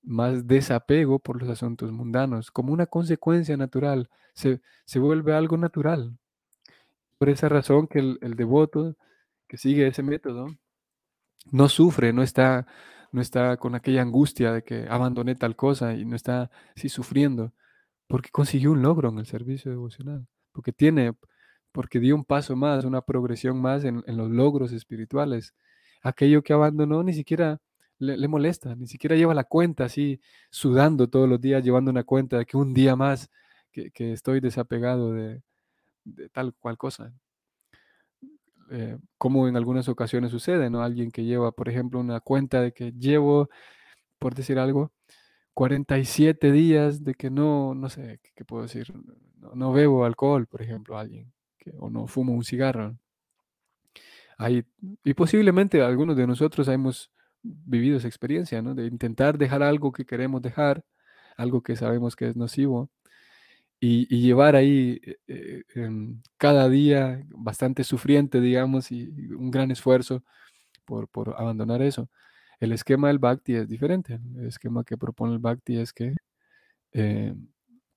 más 0.02 0.48
desapego 0.48 1.20
por 1.20 1.42
los 1.42 1.48
asuntos 1.48 1.94
mundanos, 1.94 2.52
como 2.52 2.74
una 2.74 2.88
consecuencia 2.88 3.56
natural, 3.56 4.10
se, 4.34 4.60
se 4.84 5.00
vuelve 5.00 5.34
algo 5.34 5.56
natural. 5.56 6.18
Por 7.18 7.30
esa 7.30 7.48
razón 7.48 7.88
que 7.88 8.00
el, 8.00 8.36
devoto 8.36 8.98
que 9.48 9.58
sigue 9.58 9.88
ese 9.88 10.04
método 10.04 10.48
no 11.54 11.70
sufre, 11.70 12.12
no 12.12 12.22
está, 12.22 12.68
no 13.14 13.22
está 13.22 13.56
con 13.56 13.76
aquella 13.76 14.02
angustia 14.02 14.52
de 14.52 14.62
que 14.62 14.88
abandoné 14.90 15.36
tal 15.36 15.56
cosa 15.56 15.94
y 15.94 16.04
no 16.04 16.18
está 16.18 16.52
así 16.76 16.90
sufriendo, 16.90 17.54
porque 18.08 18.30
consiguió 18.30 18.74
un 18.74 18.82
logro 18.82 19.08
en 19.08 19.20
el 19.20 19.26
servicio 19.26 19.72
devocional, 19.72 20.28
porque 20.52 20.74
tiene, 20.74 21.14
porque 21.78 22.00
dio 22.00 22.16
un 22.16 22.26
paso 22.26 22.56
más, 22.56 22.86
una 22.86 23.02
progresión 23.02 23.62
más 23.62 23.84
en, 23.84 24.04
los 24.08 24.32
logros 24.32 24.72
espirituales. 24.72 25.54
Aquello 26.02 26.42
que 26.42 26.52
abandonó 26.52 27.04
ni 27.04 27.14
siquiera 27.14 27.60
le, 28.00 28.28
molesta, 28.28 28.76
ni 28.76 28.88
siquiera 28.88 29.16
lleva 29.16 29.36
la 29.36 29.44
cuenta 29.44 29.86
así, 29.86 30.20
sudando 30.50 31.08
todos 31.08 31.30
los 31.30 31.40
días, 31.40 31.64
llevando 31.64 31.92
una 31.92 32.04
cuenta 32.04 32.40
de 32.40 32.48
que 32.48 32.58
un 32.58 32.74
día 32.74 32.96
más 32.96 33.30
que 33.72 33.92
estoy 34.12 34.40
desapegado 34.40 35.14
de, 35.14 35.44
tal 36.32 36.56
cual 36.56 36.80
cosa. 36.80 37.14
Eh, 38.72 38.98
como 39.20 39.48
en 39.48 39.56
algunas 39.56 39.88
ocasiones 39.88 40.32
sucede, 40.32 40.72
¿no? 40.72 40.82
Alguien 40.82 41.12
que 41.12 41.26
lleva, 41.26 41.52
por 41.52 41.70
ejemplo, 41.70 42.00
una 42.00 42.22
cuenta 42.22 42.60
de 42.60 42.72
que 42.72 42.92
llevo, 42.94 43.52
por 44.18 44.34
decir 44.34 44.58
algo, 44.58 44.92
47 45.54 46.52
días 46.52 47.04
de 47.04 47.14
que 47.14 47.30
no, 47.30 47.76
no 47.76 47.88
sé, 47.90 48.20
¿qué, 48.34 48.46
puedo 48.46 48.64
decir? 48.64 48.92
No, 49.54 49.74
bebo 49.74 50.06
alcohol, 50.06 50.48
por 50.48 50.64
ejemplo, 50.64 50.98
alguien, 50.98 51.32
o 51.80 51.90
no 51.90 52.08
fumo 52.08 52.34
un 52.34 52.44
cigarro. 52.44 52.98
Hay, 54.38 54.66
y 55.04 55.14
posiblemente 55.14 55.82
algunos 55.82 56.16
de 56.16 56.28
nosotros 56.28 56.68
hemos 56.68 57.12
vivido 57.42 57.98
esa 57.98 58.08
experiencia, 58.08 58.62
¿no? 58.62 58.76
De 58.76 58.86
intentar 58.88 59.38
dejar 59.38 59.64
algo 59.64 59.92
que 59.92 60.06
queremos 60.06 60.42
dejar, 60.42 60.84
algo 61.38 61.62
que 61.62 61.76
sabemos 61.76 62.16
que 62.16 62.30
es 62.30 62.36
nocivo, 62.36 62.90
y, 63.80 64.08
llevar 64.22 64.56
ahí 64.56 65.00
eh, 65.28 65.64
eh, 65.76 65.92
cada 66.38 66.70
día 66.70 67.24
bastante 67.30 67.84
sufriente, 67.84 68.42
digamos, 68.42 68.92
y, 68.92 69.08
un 69.36 69.52
gran 69.52 69.72
esfuerzo 69.72 70.24
por, 70.86 71.10
abandonar 71.38 71.82
eso. 71.82 72.10
El 72.60 72.72
esquema 72.74 73.10
del 73.10 73.20
Bhakti 73.20 73.56
es 73.56 73.68
diferente. 73.68 74.20
El 74.38 74.48
esquema 74.48 74.84
que 74.84 74.98
propone 74.98 75.34
el 75.34 75.40
Bhakti 75.40 75.78
es 75.78 75.94
que 75.94 76.16
eh, 76.94 77.36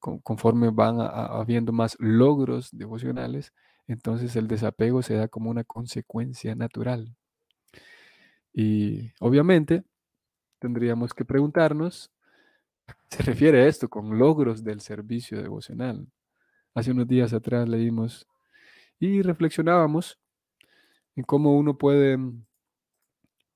conforme 0.01 0.71
van 0.71 0.97
habiendo 1.01 1.73
más 1.73 1.97
logros 2.01 2.71
devocionales, 2.73 3.53
entonces 3.87 4.35
el 4.37 4.49
desapego 4.49 5.03
se 5.03 5.15
da 5.15 5.29
como 5.29 5.51
una 5.51 5.65
consecuencia 5.65 6.55
natural. 6.55 7.15
Y 8.53 9.13
obviamente 9.21 9.85
tendríamos 10.59 11.15
que 11.15 11.25
preguntarnos 11.25 12.11
se 13.11 13.23
refiere 13.23 13.63
a 13.63 13.67
esto 13.67 13.89
con 13.89 14.19
logros 14.19 14.65
del 14.65 14.81
servicio 14.81 15.43
devocional. 15.43 16.07
Hace 16.75 16.93
unos 16.93 17.09
días 17.09 17.33
atrás 17.33 17.69
leímos 17.69 18.27
y 18.99 19.23
reflexionábamos 19.23 20.19
en 21.17 21.25
cómo 21.25 21.57
uno 21.57 21.77
puede, 21.77 22.17
mm, 22.17 22.45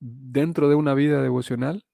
dentro 0.00 0.68
de 0.68 0.74
una 0.74 0.94
vida 0.94 1.22
devocional, 1.22 1.84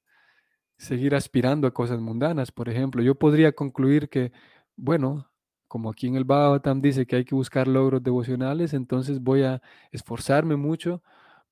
seguir 0.81 1.15
aspirando 1.15 1.67
a 1.69 1.75
cosas 1.75 2.01
mundanas. 2.01 2.53
Por 2.53 2.69
ejemplo, 2.69 3.03
yo 3.03 3.15
podría 3.15 3.53
concluir 3.53 4.09
que, 4.09 4.33
bueno, 4.77 5.31
como 5.69 5.91
aquí 5.91 6.09
en 6.09 6.17
el 6.17 6.25
Bhagavatam 6.25 6.81
dice 6.81 7.07
que 7.07 7.17
hay 7.17 7.25
que 7.25 7.35
buscar 7.35 7.69
logros 7.69 8.03
devocionales, 8.03 8.75
entonces 8.75 9.21
voy 9.21 9.43
a 9.45 9.63
esforzarme 9.93 10.57
mucho 10.57 11.03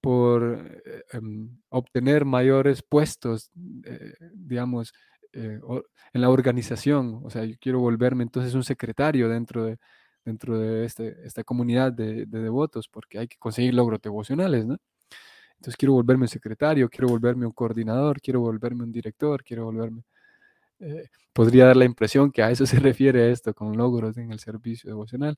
por 0.01 0.81
eh, 0.87 1.05
em, 1.13 1.61
obtener 1.71 2.25
mayores 2.25 2.83
puestos, 2.83 3.51
eh, 3.85 4.15
digamos, 4.35 4.93
eh, 5.33 5.61
en 6.13 6.21
la 6.21 6.31
organización, 6.31 7.21
o 7.25 7.31
sea, 7.31 7.45
yo 7.45 7.57
quiero 7.61 7.81
volverme 7.81 8.23
entonces 8.25 8.55
un 8.55 8.65
secretario 8.65 9.29
dentro 9.29 9.65
de, 9.65 9.79
dentro 10.25 10.59
de 10.59 10.85
este, 10.87 11.17
esta 11.27 11.45
comunidad 11.45 11.93
de, 11.93 12.27
devotos, 12.27 12.89
porque 12.89 13.19
hay 13.19 13.29
que 13.29 13.37
conseguir 13.39 13.75
logros 13.75 14.01
devocionales, 14.03 14.67
¿no? 14.67 14.79
Entonces 15.59 15.77
quiero 15.77 15.95
volverme 15.95 16.25
un 16.25 16.29
secretario, 16.29 16.89
quiero 16.89 17.09
volverme 17.09 17.45
un 17.47 17.53
coordinador, 17.53 18.21
quiero 18.21 18.41
volverme 18.41 18.85
un 18.85 18.93
director, 18.93 19.43
quiero 19.43 19.65
volverme... 19.65 20.03
Eh, 20.81 21.09
podría 21.33 21.67
dar 21.67 21.77
la 21.77 21.85
impresión 21.85 22.31
que 22.31 22.43
a 22.43 22.51
eso 22.51 22.65
se 22.67 22.79
refiere 22.81 23.33
esto, 23.33 23.53
con 23.55 23.77
logros 23.77 24.17
en 24.19 24.31
el 24.33 24.39
servicio 24.39 24.89
devocional. 24.89 25.37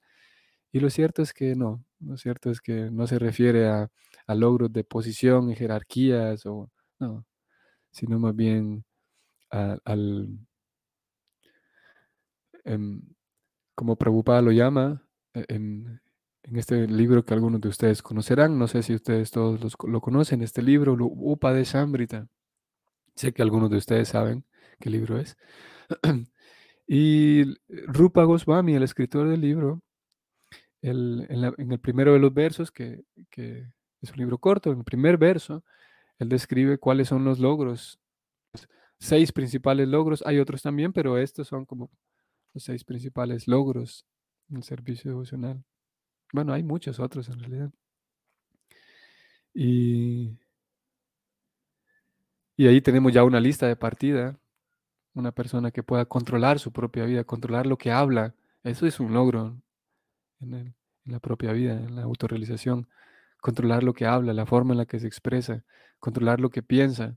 Y 0.73 0.81
lo 0.81 0.91
cierto 0.91 1.23
es 1.23 1.33
que 1.33 1.57
no, 1.57 1.85
lo 2.01 2.17
cierto 2.19 2.51
es 2.51 2.61
que 2.61 2.91
no 2.91 3.07
se 3.07 3.19
refiere 3.19 3.69
a, 3.69 3.91
logros 4.29 4.73
de 4.73 4.85
posición 4.85 5.53
jerarquías, 5.55 6.47
o, 6.47 6.71
no, 7.01 7.27
sino 7.91 8.19
más 8.21 8.37
bien 8.37 8.85
al, 9.51 10.29
em, 12.65 13.03
como 13.75 13.97
Prabhupada 13.97 14.43
lo 14.43 14.53
llama, 14.53 15.03
e, 15.35 15.45
en, 16.43 16.57
este 16.57 16.87
libro 16.87 17.25
que 17.25 17.35
algunos 17.35 17.61
de 17.61 17.69
ustedes 17.69 18.03
conocerán, 18.03 18.59
no 18.59 18.69
sé 18.69 18.83
si 18.83 18.95
ustedes 18.95 19.31
todos 19.31 19.77
lo 19.85 20.01
conocen, 20.01 20.43
este 20.43 20.63
libro, 20.63 20.97
Upa 20.99 21.53
de 21.53 21.65
Sambrita. 21.65 22.29
Sé 23.17 23.33
que 23.33 23.43
algunos 23.43 23.71
de 23.71 23.77
ustedes 23.77 24.09
saben 24.09 24.45
qué 24.81 24.91
libro 24.91 25.19
es. 25.19 25.37
y 26.87 27.45
Rupa 27.87 28.25
Goswami, 28.25 28.75
el 28.75 28.83
escritor 28.83 29.29
del 29.29 29.41
libro, 29.41 29.83
en, 30.83 31.73
el 31.73 31.81
primero 31.81 32.13
de 32.13 32.19
los 32.19 32.33
versos, 32.33 32.71
que, 32.71 33.05
es 33.37 34.11
un 34.11 34.17
libro 34.17 34.39
corto, 34.39 34.73
en 34.73 34.79
el 34.79 34.85
primer 34.85 35.19
verso, 35.19 35.65
él 36.19 36.29
describe 36.29 36.79
cuáles 36.79 37.09
son 37.09 37.25
los 37.25 37.39
logros, 37.39 37.99
seis 38.99 39.33
principales 39.33 39.89
logros, 39.89 40.23
hay 40.27 40.39
otros 40.39 40.63
también, 40.63 40.93
pero 40.93 41.19
estos 41.19 41.49
son 41.49 41.65
como 41.67 41.91
los 42.55 42.65
seis 42.65 42.85
principales 42.85 43.47
logros 43.47 44.07
en 44.49 44.59
el 44.59 44.63
servicio 44.63 45.11
devocional. 45.11 45.65
Bueno, 46.33 46.53
hay 46.53 46.63
muchos 46.63 47.01
otros 47.01 47.29
en 47.29 47.41
realidad. 47.41 47.71
Y, 49.55 50.39
y 52.57 52.67
ahí 52.67 52.81
tenemos 52.81 53.13
ya 53.13 53.25
una 53.25 53.41
lista 53.41 53.67
de 53.67 53.77
partida, 53.77 54.39
una 55.15 55.33
persona 55.33 55.71
que 55.71 55.83
pueda 55.83 56.05
controlar 56.05 56.59
su 56.59 56.73
propia 56.73 57.05
vida, 57.05 57.25
controlar 57.25 57.67
lo 57.67 57.79
que 57.79 57.91
habla. 57.91 58.35
Eso 58.63 58.87
es 58.87 59.01
un 59.01 59.13
logro 59.13 59.61
en, 60.41 60.75
la 61.05 61.21
propia 61.21 61.53
vida, 61.53 61.75
en 61.75 61.97
la 61.97 62.03
autorrealización. 62.03 62.89
Controlar 63.41 63.83
lo 63.83 63.95
que 63.95 64.07
habla, 64.07 64.35
la 64.35 64.47
forma 64.47 64.73
en 64.73 64.79
la 64.79 64.87
que 64.87 65.01
se 65.01 65.07
expresa, 65.07 65.65
controlar 65.99 66.41
lo 66.41 66.51
que 66.51 66.63
piensa, 66.63 67.17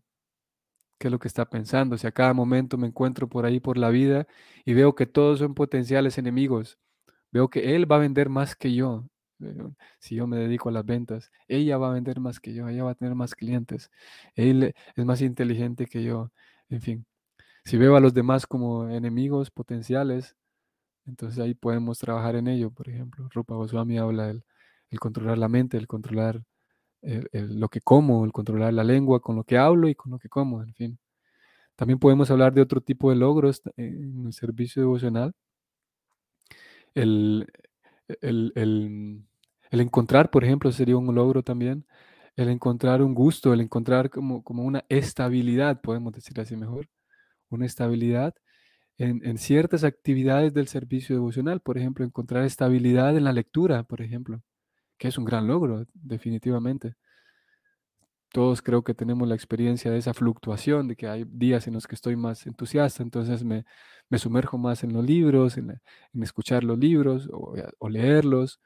qué 0.98 1.10
es 1.10 1.12
lo 1.12 1.20
que 1.20 1.27
está 1.27 1.50
pensando. 1.50 1.98
Si 1.98 2.08
a 2.08 2.12
cada 2.12 2.34
momento 2.34 2.77
me 2.77 2.88
encuentro 2.88 3.27
por 3.27 3.46
ahí 3.46 3.60
por 3.60 3.77
la 3.77 3.89
vida 3.89 4.27
y 4.65 4.74
veo 4.74 4.96
que 4.96 5.05
todos 5.05 5.39
son 5.39 5.53
potenciales 5.53 6.17
enemigos, 6.17 6.79
veo 7.34 7.50
que 7.50 7.75
él 7.75 7.92
va 7.92 7.98
a 7.98 8.00
vender 8.00 8.30
más 8.30 8.56
que 8.56 8.74
yo. 8.74 9.06
Si 10.00 10.16
yo 10.16 10.28
me 10.28 10.38
dedico 10.38 10.70
a 10.70 10.72
las 10.72 10.86
ventas, 10.86 11.32
ella 11.50 11.78
va 11.78 11.90
a 11.90 11.94
vender 11.94 12.22
más 12.22 12.40
que 12.40 12.54
yo, 12.54 12.70
ella 12.70 12.86
va 12.86 12.92
a 12.92 12.96
tener 12.96 13.16
más 13.16 13.36
clientes, 13.36 13.92
él 14.36 14.74
es 14.96 15.06
más 15.06 15.22
inteligente 15.22 15.88
que 15.88 16.04
yo, 16.04 16.32
en 16.70 16.82
fin. 16.82 17.06
Si 17.66 17.78
veo 17.78 17.96
a 17.98 18.00
los 18.00 18.13
demás 18.13 18.48
como 18.48 18.90
enemigos 18.90 19.52
potenciales, 19.52 20.38
entonces 21.06 21.40
ahí 21.40 21.56
podemos 21.56 22.00
trabajar 22.00 22.36
en 22.38 22.48
ello, 22.48 22.72
por 22.72 22.90
ejemplo. 22.90 23.28
Rupa 23.34 23.56
Goswami 23.56 23.98
habla 23.98 24.28
del 24.28 24.46
el 24.90 25.00
controlar 25.00 25.38
la 25.38 25.50
mente, 25.50 25.78
el 25.78 25.88
controlar 25.88 26.42
lo 27.02 27.68
que 27.70 27.82
como, 27.82 28.25
el 28.25 28.32
controlar 28.32 28.74
la 28.74 28.84
lengua 28.84 29.20
con 29.22 29.36
lo 29.36 29.44
que 29.44 29.58
hablo 29.58 29.90
y 29.90 29.96
con 29.96 30.12
lo 30.12 30.20
que 30.20 30.30
como, 30.30 30.63
en 30.63 30.74
fin. 30.74 31.00
También 31.75 32.00
podemos 32.00 32.32
hablar 32.32 32.54
de 32.54 32.62
otro 32.62 32.80
tipo 32.82 33.10
de 33.10 33.18
logros 33.18 33.62
en 33.75 34.25
el 34.28 34.34
servicio 34.34 34.84
devocional. 34.84 35.34
El, 36.96 37.52
el, 38.22 39.26
encontrar, 39.72 40.30
por 40.30 40.44
ejemplo, 40.44 40.72
sería 40.72 40.98
un 40.98 41.14
logro 41.16 41.44
también. 41.44 41.86
El 42.36 42.50
encontrar 42.50 43.02
un 43.02 43.14
gusto, 43.14 43.54
el 43.54 43.62
encontrar 43.62 44.10
como, 44.10 44.44
como 44.44 44.64
una 44.64 44.86
estabilidad, 44.90 45.82
podemos 45.82 46.14
decir 46.14 46.40
así 46.40 46.56
mejor, 46.56 46.90
una 47.50 47.66
estabilidad 47.66 48.36
en, 48.98 49.38
ciertas 49.38 49.84
actividades 49.84 50.54
del 50.54 50.68
servicio 50.68 51.16
devocional, 51.16 51.60
por 51.62 51.77
ejemplo, 51.77 52.06
encontrar 52.06 52.46
estabilidad 52.46 53.18
en 53.18 53.24
la 53.24 53.34
lectura, 53.34 53.84
por 53.84 54.01
ejemplo, 54.01 54.42
que 54.98 55.08
es 55.08 55.18
un 55.18 55.25
gran 55.25 55.48
logro, 55.48 55.86
definitivamente. 55.94 56.96
Todos 58.33 58.63
creo 58.63 58.83
que 58.83 58.96
tenemos 58.96 59.27
la 59.27 59.35
experiencia 59.35 59.91
de 59.91 60.00
esa 60.00 60.15
fluctuación, 60.15 60.87
de 60.87 60.96
que 60.96 61.07
hay 61.07 61.24
días 61.24 61.67
en 61.67 61.75
los 61.75 61.85
que 61.85 61.93
estoy 61.93 62.15
más 62.15 62.48
entusiasta, 62.48 63.03
entonces 63.03 63.43
me, 63.43 63.63
sumerjo 64.17 64.57
más 64.57 64.83
en 64.83 64.91
los 64.91 65.05
libros, 65.05 65.55
en, 65.57 65.79
escuchar 66.19 66.63
los 66.63 66.79
libros 66.79 67.29
o, 67.31 67.53
o 67.77 67.89
leerlos. 67.89 68.59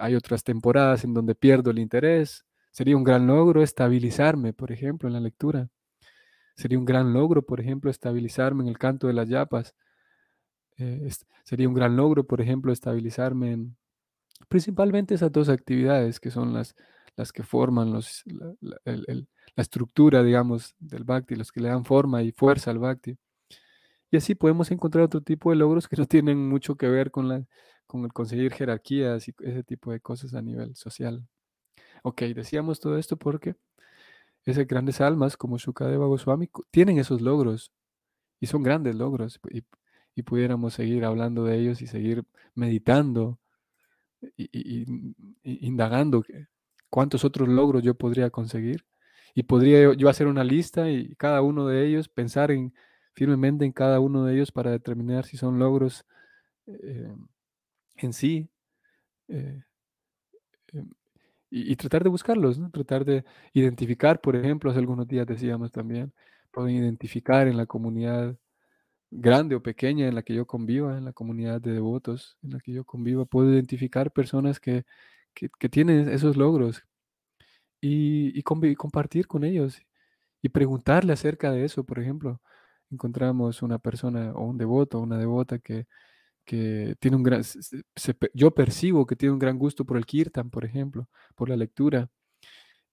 Hay 0.00 0.16
otras 0.16 0.42
temporadas 0.42 1.04
en 1.04 1.14
donde 1.14 1.36
pierdo 1.36 1.70
el 1.70 1.78
interés. 1.78 2.44
Sería 2.72 2.96
un 2.96 3.04
gran 3.04 3.28
logro 3.28 3.62
estabilizarme, 3.62 4.52
por 4.54 4.72
ejemplo, 4.72 5.08
en 5.08 5.14
la 5.14 5.20
lectura. 5.20 5.68
Sería 6.56 6.78
un 6.78 6.84
gran 6.84 7.12
logro, 7.12 7.42
por 7.42 7.60
ejemplo, 7.60 7.92
estabilizarme 7.92 8.64
en 8.64 8.70
el 8.70 8.78
canto 8.78 9.06
de 9.06 9.12
las 9.12 9.28
yapas. 9.28 9.76
Eh, 10.78 11.08
sería 11.44 11.68
un 11.68 11.74
gran 11.74 11.94
logro, 11.96 12.24
por 12.26 12.40
ejemplo, 12.40 12.72
estabilizarme 12.72 13.52
en 13.52 13.76
principalmente 14.48 15.14
esas 15.14 15.30
dos 15.30 15.48
actividades 15.48 16.18
que 16.18 16.32
son 16.32 16.52
las, 16.52 16.74
las 17.16 17.32
que 17.32 17.42
forman 17.42 17.92
la, 17.92 18.02
estructura, 19.56 20.22
digamos, 20.22 20.74
del 20.78 21.04
bhakti, 21.04 21.34
los 21.34 21.52
que 21.52 21.60
le 21.60 21.68
dan 21.68 21.84
forma 21.84 22.22
y 22.22 22.32
fuerza 22.32 22.70
al 22.70 22.78
bhakti. 22.78 23.18
Y 24.10 24.16
así 24.16 24.34
podemos 24.34 24.70
encontrar 24.70 25.04
otro 25.04 25.20
tipo 25.20 25.50
de 25.50 25.56
logros 25.56 25.86
que 25.86 25.96
no 25.96 26.06
tienen 26.06 26.48
mucho 26.48 26.76
que 26.76 26.88
ver 26.88 27.10
con, 27.10 27.30
el 27.30 28.12
conseguir 28.12 28.52
jerarquías 28.52 29.28
y 29.28 29.34
ese 29.40 29.62
tipo 29.62 29.92
de 29.92 30.00
cosas 30.00 30.34
a 30.34 30.42
nivel 30.42 30.74
social. 30.74 31.26
Ok, 32.02 32.22
decíamos 32.22 32.80
todo 32.80 32.98
esto 32.98 33.16
porque 33.16 33.54
esas 34.44 34.66
grandes 34.66 35.00
almas 35.00 35.36
como 35.36 35.58
Shukadeva 35.58 36.06
Goswami 36.06 36.48
tienen 36.70 36.98
esos 36.98 37.20
logros 37.20 37.72
y 38.40 38.46
son 38.46 38.62
grandes 38.62 38.94
logros 38.94 39.40
y, 39.50 39.64
pudiéramos 40.22 40.74
seguir 40.74 41.06
hablando 41.06 41.44
de 41.44 41.58
ellos 41.58 41.80
y 41.80 41.86
seguir 41.86 42.24
meditando 42.54 43.38
y, 44.36 44.84
indagando 45.42 46.22
cuántos 46.90 47.24
otros 47.24 47.48
logros 47.48 47.82
yo 47.82 47.94
podría 47.94 48.30
conseguir 48.30 48.84
y 49.34 49.44
podría 49.44 49.94
yo 49.94 50.08
hacer 50.08 50.26
una 50.26 50.44
lista 50.44 50.90
y 50.90 51.14
cada 51.16 51.42
uno 51.42 51.66
de 51.66 51.86
ellos 51.86 52.08
pensar 52.08 52.50
en 52.50 52.74
firmemente 53.14 53.64
en 53.64 53.72
cada 53.72 54.00
uno 54.00 54.24
de 54.24 54.34
ellos 54.34 54.52
para 54.52 54.70
determinar 54.70 55.24
si 55.24 55.36
son 55.36 55.58
logros 55.58 56.06
eh, 56.66 57.14
en 57.96 58.12
sí 58.12 58.48
eh, 59.28 59.62
em, 60.72 60.90
y, 61.50 61.76
tratar 61.76 62.04
de 62.04 62.10
buscarlos, 62.10 62.60
tratar 62.72 63.04
de 63.04 63.24
identificar, 63.52 64.20
por 64.20 64.36
ejemplo, 64.36 64.70
hace 64.70 64.78
algunos 64.80 65.08
días 65.08 65.26
decíamos 65.26 65.72
también, 65.72 66.12
pueden 66.52 66.76
identificar 66.76 67.48
en 67.48 67.56
la 67.56 67.66
comunidad 67.66 68.36
grande 69.10 69.56
o 69.56 69.62
pequeña 69.62 70.08
en 70.08 70.14
la 70.14 70.22
que 70.22 70.34
yo 70.34 70.46
conviva, 70.46 70.96
en 70.96 71.04
la 71.04 71.12
comunidad 71.12 71.60
de 71.60 71.72
devotos 71.72 72.38
en 72.42 72.50
la 72.52 72.60
que 72.60 72.72
yo 72.72 72.84
conviva, 72.84 73.24
puedo 73.24 73.52
identificar 73.52 74.12
personas 74.12 74.60
que, 74.60 74.84
tienen 75.70 76.08
esos 76.08 76.36
logros 76.36 76.84
y, 77.80 78.38
y, 78.38 78.42
compartir 78.42 79.26
con 79.26 79.44
ellos 79.44 79.80
y 80.42 80.48
preguntarle 80.50 81.12
acerca 81.12 81.52
de 81.52 81.64
eso, 81.64 81.84
por 81.84 81.98
ejemplo. 82.00 82.40
Encontramos 82.90 83.62
una 83.62 83.78
persona 83.78 84.32
o 84.34 84.44
un 84.44 84.58
devoto 84.58 84.98
o 84.98 85.02
una 85.02 85.18
devota 85.18 85.58
que 85.60 85.86
que 86.50 86.96
tiene 87.00 87.16
un 87.16 87.22
gran, 87.22 87.42
yo 88.34 88.50
percibo 88.52 89.06
que 89.06 89.14
tiene 89.14 89.32
un 89.32 89.38
gran 89.38 89.56
gusto 89.56 89.84
por 89.84 89.96
el 89.96 90.04
kirtan, 90.04 90.50
por 90.50 90.64
ejemplo, 90.64 91.08
por 91.36 91.48
la 91.48 91.56
lectura, 91.56 92.10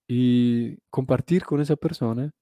y 0.08 0.78
compartir 0.90 1.44
con 1.44 1.60
esa 1.60 1.76
persona 1.76 2.32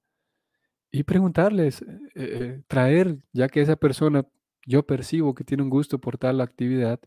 y 0.91 1.05
preguntarles, 1.05 1.83
eh, 1.83 1.87
eh, 2.15 2.63
traer, 2.69 3.19
ya 3.33 3.49
que 3.49 3.61
esa 3.63 3.77
persona, 3.77 4.27
yo 4.67 4.87
percibo 4.87 5.35
que 5.35 5.45
tiene 5.45 5.63
un 5.63 5.71
gusto 5.71 5.99
por 6.01 6.19
tal 6.19 6.41
actividad, 6.41 7.01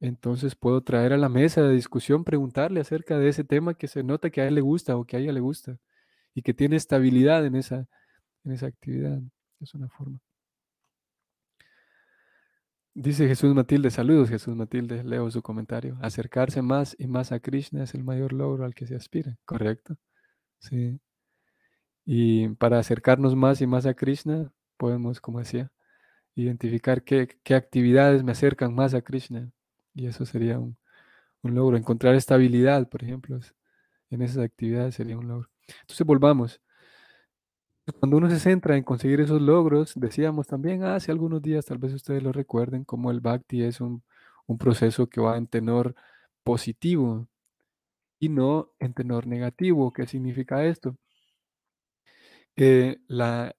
entonces 0.00 0.56
puedo 0.56 0.82
traer 0.82 1.12
a 1.12 1.18
la 1.18 1.28
mesa 1.28 1.62
de 1.62 1.74
discusión, 1.74 2.24
preguntarle 2.24 2.80
acerca 2.80 3.18
de 3.18 3.28
ese 3.28 3.44
tema 3.44 3.74
que 3.74 3.88
se 3.88 4.02
nota 4.02 4.30
que 4.30 4.40
a 4.40 4.48
él 4.48 4.54
le 4.54 4.60
gusta 4.62 4.96
o 4.96 5.04
que 5.04 5.16
a 5.16 5.20
ella 5.20 5.32
le 5.32 5.40
gusta 5.40 5.78
y 6.34 6.42
que 6.42 6.54
tiene 6.54 6.76
estabilidad 6.76 7.44
en 7.46 7.56
esa, 7.56 7.86
en 8.44 8.52
esa 8.52 8.66
actividad. 8.66 9.20
Es 9.60 9.74
una 9.74 9.88
forma. 9.88 10.18
Dice 12.94 13.28
Jesús 13.28 13.54
Matilde, 13.54 13.90
saludos 13.90 14.28
Jesús 14.28 14.56
Matilde, 14.56 15.04
leo 15.04 15.30
su 15.30 15.42
comentario. 15.42 15.96
Acercarse 16.02 16.60
más 16.60 16.96
y 16.98 17.06
más 17.06 17.30
a 17.32 17.40
Krishna 17.40 17.84
es 17.84 17.94
el 17.94 18.02
mayor 18.04 18.32
logro 18.32 18.64
al 18.64 18.74
que 18.74 18.86
se 18.86 18.96
aspira, 18.96 19.36
¿correcto? 19.44 19.96
Sí. 20.58 21.00
Y 22.04 22.48
para 22.56 22.78
acercarnos 22.78 23.36
más 23.36 23.60
y 23.60 23.66
más 23.66 23.86
a 23.86 23.94
Krishna, 23.94 24.52
podemos, 24.76 25.20
como 25.20 25.38
decía, 25.38 25.70
identificar 26.34 27.04
qué, 27.04 27.28
actividades 27.54 28.24
me 28.24 28.32
acercan 28.32 28.74
más 28.74 28.94
a 28.94 29.02
Krishna. 29.02 29.50
Y 29.94 30.06
eso 30.06 30.24
sería 30.26 30.58
un, 30.58 30.76
un 31.42 31.54
logro. 31.54 31.76
Encontrar 31.76 32.14
estabilidad, 32.14 32.88
por 32.88 33.02
ejemplo, 33.02 33.38
en 34.10 34.22
esas 34.22 34.38
actividades 34.44 34.94
sería 34.94 35.18
un 35.18 35.28
logro. 35.28 35.48
Entonces 35.82 36.06
volvamos. 36.06 36.60
Cuando 37.98 38.16
uno 38.18 38.30
se 38.30 38.38
centra 38.38 38.76
en 38.76 38.84
conseguir 38.84 39.20
esos 39.20 39.40
logros, 39.42 39.94
decíamos 39.96 40.46
también 40.46 40.84
hace 40.84 41.10
algunos 41.10 41.42
días, 41.42 41.66
tal 41.66 41.78
vez 41.78 41.92
ustedes 41.92 42.22
lo 42.22 42.32
recuerden, 42.32 42.84
como 42.84 43.10
el 43.10 43.20
Bhakti 43.20 43.62
es 43.62 43.80
un, 43.80 44.02
proceso 44.58 45.08
que 45.08 45.20
va 45.20 45.36
en 45.36 45.46
tenor 45.46 45.94
positivo. 46.44 47.28
y 48.20 48.28
no 48.28 48.72
en 48.78 48.94
tenor 48.94 49.26
negativo. 49.26 49.92
¿Qué 49.92 50.06
significa 50.06 50.64
esto? 50.66 50.96
Eh, 52.56 52.98
la, 53.08 53.56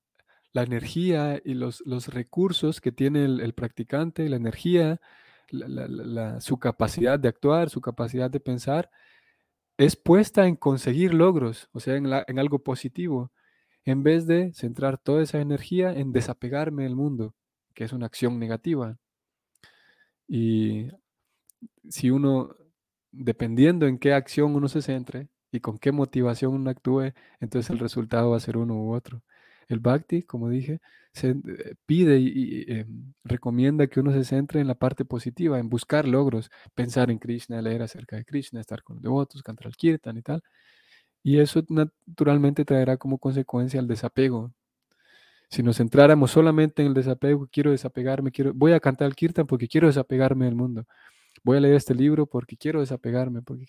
la, 0.54 0.64
energía 0.64 1.42
y 1.44 1.56
los, 1.56 1.82
los, 1.86 2.08
recursos 2.10 2.82
que 2.82 2.92
tiene 2.92 3.26
el 3.26 3.54
practicante, 3.54 4.30
la 4.30 4.36
energía, 4.36 5.02
su 6.40 6.58
capacidad 6.60 7.20
de 7.20 7.30
actuar, 7.30 7.70
su 7.70 7.82
capacidad 7.82 8.30
de 8.30 8.40
pensar, 8.40 8.90
es 9.78 9.96
puesta 9.96 10.48
en 10.48 10.56
conseguir 10.56 11.14
logros, 11.14 11.70
o 11.74 11.80
sea, 11.80 11.96
en, 11.96 12.08
en 12.28 12.40
algo 12.40 12.60
positivo, 12.60 13.32
en 13.86 14.04
vez 14.04 14.28
de 14.28 14.54
centrar 14.54 14.98
toda 14.98 15.24
esa 15.24 15.42
energía 15.42 15.92
en 15.94 16.12
desapegarme 16.12 16.84
del 16.84 16.96
mundo, 16.96 17.36
que 17.74 17.84
es 17.86 17.94
una 17.94 18.06
acción 18.06 18.40
negativa. 18.40 18.98
Y 20.28 20.90
si 21.90 22.10
uno, 22.12 22.56
dependiendo 23.12 23.88
en 23.88 24.00
qué 24.00 24.14
acción 24.14 24.56
uno 24.56 24.68
se 24.68 24.82
centre 24.82 25.30
y 25.52 25.60
con 25.60 25.78
qué 25.78 25.92
motivación 25.92 26.54
uno 26.54 26.70
actúe, 26.70 27.14
entonces 27.40 27.70
el 27.72 27.80
resultado 27.80 28.32
va 28.32 28.38
a 28.38 28.42
ser 28.42 28.58
uno 28.58 28.76
u 28.76 28.94
otro. 28.94 29.22
El 29.68 29.80
bhakti, 29.80 30.24
como 30.24 30.50
dije, 30.50 30.80
eh, 31.24 31.76
pide 31.86 32.20
y, 32.20 32.66
em, 32.68 33.14
recomienda 33.24 33.88
que 33.88 34.00
uno 34.00 34.12
se 34.14 34.24
centre 34.24 34.62
en 34.62 34.68
la 34.68 34.76
parte 34.76 35.06
positiva, 35.06 35.60
en 35.60 35.70
buscar 35.70 36.08
logros, 36.08 36.50
pensar 36.76 37.12
en 37.12 37.20
Krishna, 37.20 37.62
leer 37.62 37.82
acerca 37.82 38.16
de 38.18 38.26
Krishna, 38.26 38.62
estar 38.62 38.84
con 38.84 38.98
los 38.98 39.04
devotos, 39.04 39.44
cantar 39.44 39.68
el 39.68 39.76
kirtan 39.76 40.18
y 40.18 40.22
tal. 40.22 40.44
Y 41.24 41.40
eso 41.40 41.64
naturalmente 41.70 42.66
traerá 42.66 42.98
como 42.98 43.18
consecuencia 43.20 43.80
el 43.80 43.88
desapego. 43.88 44.52
Si 45.50 45.64
nos 45.64 45.78
centráramos 45.78 46.32
solamente 46.32 46.82
en 46.82 46.90
el 46.90 46.94
desapego, 46.94 47.48
quiero 47.52 47.72
desapegarme, 47.72 48.32
quiero, 48.32 48.54
voy 48.54 48.74
a 48.74 48.80
cantar 48.80 49.08
el 49.08 49.16
kirtan 49.16 49.48
porque 49.48 49.68
quiero 49.68 49.88
desapegarme 49.88 50.46
del 50.46 50.56
mundo. 50.56 50.86
Voy 51.44 51.58
a 51.58 51.62
leer 51.62 51.76
este 51.76 51.96
libro 51.96 52.26
porque 52.28 52.58
quiero 52.58 52.80
desapegarme, 52.82 53.42
porque 53.42 53.68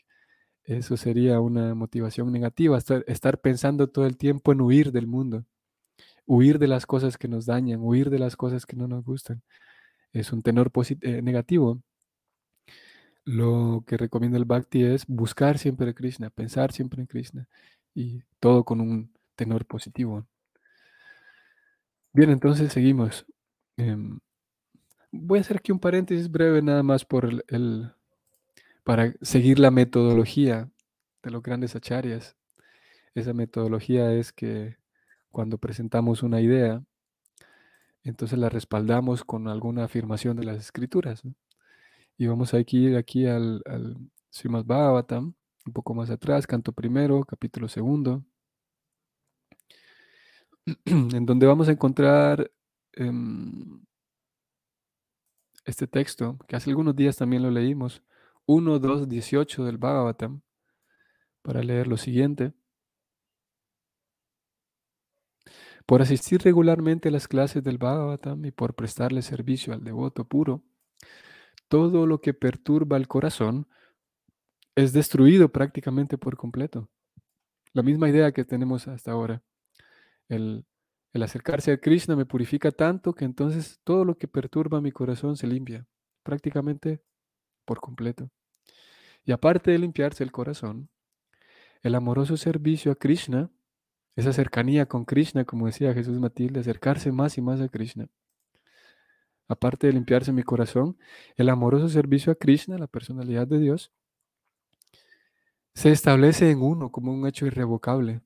eso 0.64 0.96
sería 0.96 1.40
una 1.40 1.74
motivación 1.74 2.32
negativa, 2.32 2.78
estar, 2.78 3.40
pensando 3.40 3.88
todo 3.88 4.06
el 4.06 4.16
tiempo 4.16 4.52
en 4.52 4.60
huir 4.60 4.92
del 4.92 5.06
mundo, 5.08 5.44
huir 6.32 6.58
de 6.58 6.66
las 6.66 6.86
cosas 6.86 7.18
que 7.18 7.28
nos 7.28 7.44
dañan, 7.44 7.80
huir 7.82 8.08
de 8.08 8.18
las 8.18 8.36
cosas 8.36 8.64
que 8.64 8.74
no 8.74 8.88
nos 8.88 9.04
gustan. 9.04 9.42
Es 10.14 10.32
un 10.32 10.42
tenor 10.42 10.72
eh, 11.02 11.20
negativo. 11.20 11.82
Lo 13.24 13.84
que 13.86 13.98
recomienda 13.98 14.38
el 14.38 14.46
Bhakti 14.46 14.82
es 14.82 15.04
buscar 15.06 15.58
siempre 15.58 15.90
a 15.90 15.92
Krishna, 15.92 16.30
pensar 16.30 16.72
siempre 16.72 17.02
en 17.02 17.06
Krishna 17.06 17.48
y 17.94 18.22
todo 18.40 18.64
con 18.64 18.80
un 18.80 19.12
tenor 19.36 19.66
positivo. 19.66 20.26
Bien, 22.14 22.30
entonces 22.30 22.72
seguimos. 22.72 23.26
Em, 23.76 24.18
voy 25.10 25.38
a 25.38 25.42
hacer 25.42 25.58
aquí 25.58 25.70
un 25.70 25.80
paréntesis 25.80 26.30
breve 26.30 26.62
nada 26.62 26.82
más 26.82 27.04
por 27.04 27.26
el, 27.26 27.92
para 28.84 29.12
seguir 29.20 29.58
la 29.58 29.70
metodología 29.70 30.70
de 31.22 31.30
los 31.30 31.42
grandes 31.42 31.76
acharyas. 31.76 32.36
Esa 33.14 33.34
metodología 33.34 34.12
es 34.14 34.32
que 34.32 34.81
cuando 35.32 35.58
presentamos 35.58 36.22
una 36.22 36.40
idea, 36.40 36.84
entonces 38.04 38.38
la 38.38 38.48
respaldamos 38.48 39.24
con 39.24 39.48
alguna 39.48 39.84
afirmación 39.84 40.36
de 40.36 40.44
las 40.44 40.58
escrituras. 40.58 41.22
Y 42.16 42.26
vamos 42.26 42.54
aquí, 42.54 42.94
aquí 42.94 43.26
al, 43.26 43.62
al 43.66 43.96
Bhagavatam, 44.64 45.34
un 45.66 45.72
poco 45.72 45.94
más 45.94 46.10
atrás, 46.10 46.46
canto 46.46 46.72
primero, 46.72 47.24
capítulo 47.24 47.68
segundo. 47.68 48.24
en 50.84 51.26
donde 51.26 51.46
vamos 51.46 51.68
a 51.68 51.72
encontrar 51.72 52.50
em, 52.92 53.84
este 55.64 55.86
texto, 55.86 56.38
que 56.46 56.56
hace 56.56 56.70
algunos 56.70 56.94
días 56.96 57.16
también 57.16 57.42
lo 57.42 57.50
leímos, 57.50 58.02
1, 58.46 58.78
2, 58.78 59.08
18 59.08 59.64
del 59.64 59.78
Bhagavatam, 59.78 60.42
para 61.42 61.62
leer 61.62 61.86
lo 61.88 61.96
siguiente. 61.96 62.52
Por 65.86 66.02
asistir 66.02 66.42
regularmente 66.42 67.08
a 67.08 67.12
las 67.12 67.28
clases 67.28 67.62
del 67.62 67.78
Bhagavatam 67.78 68.44
y 68.44 68.50
por 68.50 68.74
prestarle 68.74 69.22
servicio 69.22 69.72
al 69.72 69.84
devoto 69.84 70.24
puro, 70.24 70.62
todo 71.68 72.06
lo 72.06 72.20
que 72.20 72.34
perturba 72.34 72.96
el 72.96 73.08
corazón 73.08 73.66
es 74.74 74.92
destruido 74.92 75.50
prácticamente 75.50 76.18
por 76.18 76.36
completo. 76.36 76.88
La 77.72 77.82
misma 77.82 78.08
idea 78.08 78.32
que 78.32 78.44
tenemos 78.44 78.88
hasta 78.88 79.12
ahora. 79.12 79.42
El, 80.28 80.66
acercarse 81.14 81.72
a 81.72 81.78
Krishna 81.78 82.16
me 82.16 82.26
purifica 82.26 82.70
tanto 82.70 83.14
que 83.14 83.24
entonces 83.24 83.80
todo 83.84 84.04
lo 84.04 84.16
que 84.16 84.28
perturba 84.28 84.80
mi 84.80 84.92
corazón 84.92 85.36
se 85.36 85.46
limpia, 85.46 85.86
prácticamente 86.22 87.02
por 87.64 87.80
completo. 87.80 88.30
Y 89.24 89.32
aparte 89.32 89.70
de 89.70 89.78
limpiarse 89.78 90.24
el 90.24 90.32
corazón, 90.32 90.88
el 91.82 91.94
amoroso 91.94 92.36
servicio 92.36 92.92
a 92.92 92.96
Krishna, 92.96 93.50
esa 94.16 94.32
cercanía 94.32 94.86
con 94.86 95.04
Krishna, 95.04 95.44
como 95.44 95.66
decía 95.66 95.94
Jesús 95.94 96.18
Matilde, 96.18 96.60
acercarse 96.60 97.12
más 97.12 97.38
y 97.38 97.42
más 97.42 97.60
a 97.60 97.68
Krishna. 97.68 98.08
Aparte 99.48 99.86
de 99.86 99.92
limpiarse 99.92 100.32
mi 100.32 100.42
corazón, 100.42 100.96
el 101.36 101.48
amoroso 101.48 101.88
servicio 101.88 102.32
a 102.32 102.36
Krishna, 102.36 102.78
la 102.78 102.86
personalidad 102.86 103.46
de 103.46 103.58
Dios, 103.58 103.92
se 105.74 105.90
establece 105.90 106.50
en 106.50 106.62
uno 106.62 106.90
como 106.90 107.12
un 107.12 107.26
hecho 107.26 107.46
irrevocable. 107.46 108.20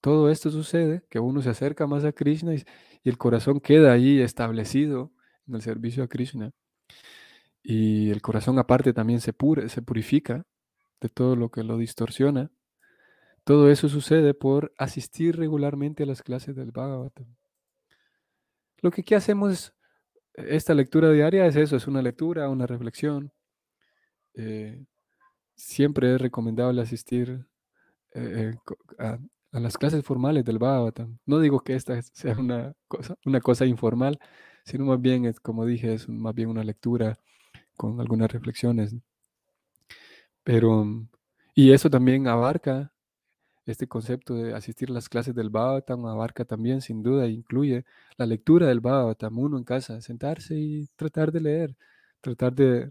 Todo 0.00 0.30
esto 0.30 0.50
sucede, 0.50 1.02
que 1.10 1.18
uno 1.20 1.42
se 1.42 1.50
acerca 1.50 1.86
más 1.86 2.04
a 2.04 2.12
Krishna 2.12 2.54
y, 2.54 2.64
el 3.02 3.16
corazón 3.16 3.60
queda 3.60 3.92
ahí 3.92 4.20
establecido 4.20 5.10
en 5.46 5.54
el 5.54 5.62
servicio 5.62 6.04
a 6.04 6.08
Krishna. 6.08 6.52
Y 7.62 8.10
el 8.10 8.22
corazón 8.22 8.58
aparte 8.58 8.92
también 8.92 9.20
se, 9.20 9.34
se 9.68 9.82
purifica 9.82 10.44
de 11.00 11.08
todo 11.08 11.36
lo 11.36 11.50
que 11.50 11.64
lo 11.64 11.78
distorsiona. 11.78 12.50
Todo 13.44 13.70
eso 13.70 13.88
sucede 13.88 14.34
por 14.34 14.72
asistir 14.76 15.36
regularmente 15.36 16.02
a 16.02 16.06
las 16.06 16.22
clases 16.22 16.54
del 16.56 16.72
Bhagavatam. 16.72 17.26
Lo 18.82 18.90
que 18.90 19.02
aquí 19.02 19.14
hacemos, 19.14 19.74
esta 20.34 20.74
lectura 20.74 21.10
diaria 21.10 21.46
es 21.46 21.56
eso, 21.56 21.76
es 21.76 21.86
una 21.86 22.02
lectura, 22.02 22.48
una 22.48 22.66
reflexión. 22.66 23.32
Eh, 24.34 24.84
siempre 25.54 26.14
es 26.14 26.20
recomendable 26.20 26.80
asistir 26.80 27.46
eh, 28.12 28.52
eh, 28.52 28.74
a, 28.98 29.18
a 29.52 29.60
las 29.60 29.76
clases 29.76 30.04
formales 30.04 30.44
del 30.44 30.58
Bhagavatam. 30.58 31.18
No 31.26 31.40
digo 31.40 31.60
que 31.60 31.74
esta 31.74 32.00
sea 32.02 32.38
una 32.38 32.74
cosa, 32.88 33.16
una 33.24 33.40
cosa 33.40 33.66
informal, 33.66 34.18
sino 34.64 34.84
más 34.84 35.00
bien, 35.00 35.24
es, 35.26 35.40
como 35.40 35.66
dije, 35.66 35.94
es 35.94 36.08
más 36.08 36.34
bien 36.34 36.48
una 36.48 36.64
lectura 36.64 37.18
con 37.76 38.00
algunas 38.00 38.30
reflexiones. 38.30 38.94
Pero, 40.44 40.86
y 41.54 41.72
eso 41.72 41.90
también 41.90 42.26
abarca 42.26 42.92
este 43.70 43.86
concepto 43.88 44.34
de 44.34 44.54
asistir 44.54 44.90
a 44.90 44.94
las 44.94 45.08
clases 45.08 45.34
del 45.34 45.50
Bhagavatam, 45.50 46.06
abarca 46.06 46.44
también, 46.44 46.80
sin 46.80 47.02
duda, 47.02 47.26
incluye 47.28 47.84
la 48.16 48.26
lectura 48.26 48.66
del 48.68 48.80
Bhagavatam, 48.80 49.38
uno 49.38 49.58
en 49.58 49.64
casa, 49.64 50.00
sentarse 50.00 50.54
y 50.56 50.86
tratar 50.96 51.32
de 51.32 51.40
leer, 51.40 51.76
tratar 52.20 52.54
de, 52.54 52.90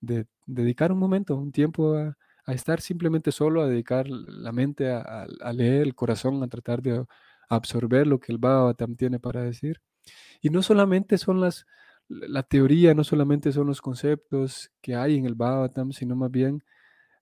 de 0.00 0.26
dedicar 0.46 0.92
un 0.92 0.98
momento, 0.98 1.36
un 1.36 1.52
tiempo 1.52 1.94
a, 1.96 2.16
a 2.48 2.54
estar 2.54 2.80
simplemente 2.80 3.30
solo, 3.30 3.60
a 3.62 3.68
dedicar 3.68 4.08
la 4.08 4.52
mente 4.52 4.90
a, 4.90 5.26
leer, 5.52 5.82
el 5.82 5.94
corazón, 5.94 6.42
a 6.42 6.48
tratar 6.48 6.80
de 6.80 7.04
absorber 7.50 8.06
lo 8.06 8.20
que 8.20 8.32
el 8.32 8.38
Bhagavatam 8.38 8.96
tiene 8.96 9.20
para 9.20 9.42
decir. 9.42 9.82
Y 10.40 10.50
no 10.50 10.62
solamente 10.62 11.18
son 11.18 11.42
las, 11.42 11.66
la 12.08 12.42
teoría, 12.42 12.94
no 12.94 13.04
solamente 13.04 13.52
son 13.52 13.66
los 13.66 13.82
conceptos 13.82 14.70
que 14.80 14.94
hay 14.96 15.16
en 15.16 15.26
el 15.26 15.34
Bhagavatam, 15.34 15.92
sino 15.92 16.16
más 16.16 16.30
bien 16.30 16.64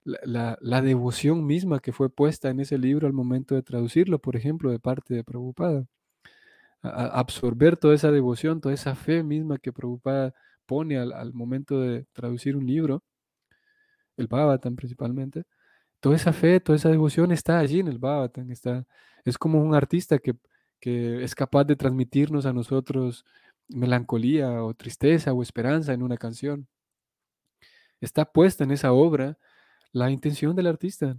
la, 0.07 0.83
devoción 0.83 1.45
misma 1.47 1.81
que 1.81 1.93
fue 1.93 2.11
puesta 2.11 2.51
en 2.51 2.61
ese 2.61 2.79
libro 2.79 3.07
al 3.07 3.13
momento 3.13 3.55
de 3.55 3.63
traducirlo, 3.63 4.21
por 4.21 4.37
ejemplo, 4.37 4.71
de 4.71 4.79
parte 4.81 5.15
de 5.15 5.25
Prabhupada. 5.25 5.87
absorber 6.83 7.77
toda 7.77 7.95
esa 7.95 8.11
devoción, 8.13 8.61
toda 8.61 8.75
esa 8.75 8.95
fe 8.95 9.23
misma 9.23 9.59
que 9.59 9.73
Prabhupada 9.73 10.35
pone 10.67 10.99
al, 10.99 11.13
al 11.13 11.33
momento 11.35 11.81
de 11.81 12.07
traducir 12.13 12.57
un 12.57 12.67
libro 12.67 13.03
el 14.17 14.29
Bhavatan 14.29 14.77
principalmente, 14.77 15.45
toda 16.01 16.17
esa 16.17 16.33
fe, 16.33 16.61
toda 16.61 16.77
esa 16.77 16.91
devoción 16.91 17.33
está 17.33 17.59
allí 17.59 17.81
en 17.81 17.89
el 17.89 17.99
Bhavatan, 17.99 18.51
está, 18.51 18.87
es 19.25 19.39
como 19.39 19.63
un 19.63 19.75
artista 19.75 20.19
que, 20.19 20.35
que 20.81 21.23
es 21.25 21.35
capaz 21.35 21.65
de 21.65 21.77
transmitirnos 21.77 22.47
a 22.47 22.53
nosotros 22.53 23.25
melancolía 23.69 24.63
o 24.63 24.75
tristeza 24.75 25.33
o 25.33 25.43
esperanza 25.43 25.93
en 25.93 26.03
una 26.03 26.17
canción. 26.17 26.69
Está 28.01 28.25
puesta 28.25 28.65
en 28.65 28.71
esa 28.71 28.93
obra 28.93 29.39
la 29.97 30.11
intención 30.11 30.55
del 30.55 30.67
artista, 30.67 31.17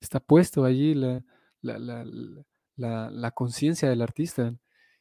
está 0.00 0.18
puesto 0.18 0.64
allí 0.64 0.94
la, 0.94 1.22
la, 1.62 3.30
conciencia 3.30 3.88
del 3.88 4.02
artista. 4.02 4.54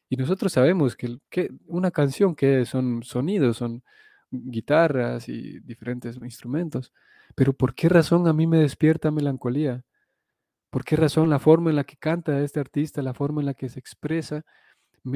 Y 0.07 0.17
nosotros 0.17 0.53
sabemos 0.53 0.95
que, 0.95 1.17
que, 1.29 1.49
una 1.65 1.89
canción 1.89 2.35
que 2.35 2.63
son 2.65 3.01
sonidos, 3.01 3.57
son 3.57 3.83
guitarras 4.29 5.29
y 5.29 5.59
diferentes 5.61 6.17
instrumentos, 6.17 6.93
pero 7.33 7.53
¿por 7.53 7.73
qué 7.73 7.89
razón 7.89 8.27
a 8.27 8.33
mí 8.33 8.45
me 8.45 8.59
despierta 8.59 9.09
melancolía? 9.09 9.83
¿Por 10.69 10.83
qué 10.85 10.95
razón 10.95 11.29
la 11.31 11.39
forma 11.39 11.71
en 11.71 11.77
la 11.77 11.85
que 11.85 11.97
canta 11.97 12.39
este 12.41 12.59
artista, 12.59 13.01
la 13.01 13.15
forma 13.15 13.41
en 13.41 13.47
la 13.47 13.55
que 13.55 13.69
se 13.69 13.79
expresa, 13.79 14.45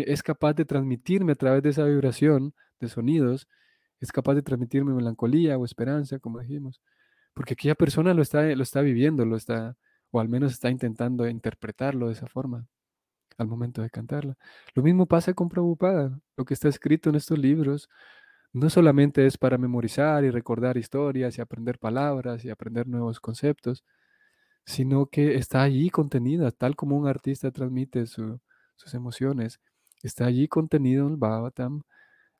es 0.08 0.24
capaz 0.24 0.54
de 0.54 0.66
transmitirme 0.66 1.34
a 1.34 1.36
través 1.36 1.62
de 1.62 1.70
esa 1.70 1.86
vibración 1.86 2.56
de 2.80 2.90
sonidos, 2.90 3.48
es 4.00 4.12
capaz 4.12 4.34
de 4.34 4.42
transmitirme 4.42 4.92
melancolía 4.92 5.56
o 5.60 5.66
esperanza, 5.66 6.18
como 6.18 6.40
dijimos? 6.40 6.82
Porque 7.42 7.56
aquella 7.56 7.74
persona 7.74 8.14
lo 8.14 8.22
está, 8.22 8.44
lo 8.44 8.62
está 8.62 8.82
viviendo, 8.82 9.26
lo 9.26 9.36
está, 9.36 9.76
o 10.12 10.20
al 10.20 10.30
menos 10.30 10.52
está 10.52 10.70
intentando 10.70 11.28
interpretarlo 11.28 12.06
de 12.06 12.14
esa 12.14 12.28
forma 12.28 12.68
al 13.36 13.48
momento 13.48 13.82
de 13.82 13.90
cantarla. 13.90 14.38
Lo 14.76 14.84
mismo 14.84 15.08
pasa 15.08 15.34
con 15.34 15.50
Prabhupada. 15.50 16.20
Lo 16.38 16.46
que 16.46 16.54
está 16.54 16.70
escrito 16.70 17.10
en 17.10 17.16
estos 17.16 17.40
libros 17.40 17.90
no 18.54 18.70
solamente 18.70 19.26
es 19.26 19.40
para 19.40 19.58
memorizar 19.58 20.24
y 20.24 20.30
recordar 20.30 20.78
historias 20.78 21.36
y 21.36 21.42
aprender 21.42 21.80
palabras 21.80 22.46
y 22.46 22.52
aprender 22.52 22.88
nuevos 22.88 23.20
conceptos, 23.20 23.84
sino 24.64 25.08
que 25.08 25.34
está 25.34 25.64
allí 25.64 25.90
contenida, 25.90 26.52
tal 26.52 26.76
como 26.76 26.96
un 26.96 27.08
artista 27.08 27.50
transmite 27.50 28.06
sus 28.06 28.40
emociones. 28.94 29.60
Está 30.04 30.28
allí 30.28 30.48
contenido 30.48 31.08
en 31.08 31.14
el 31.14 31.18
Bhavatam 31.18 31.82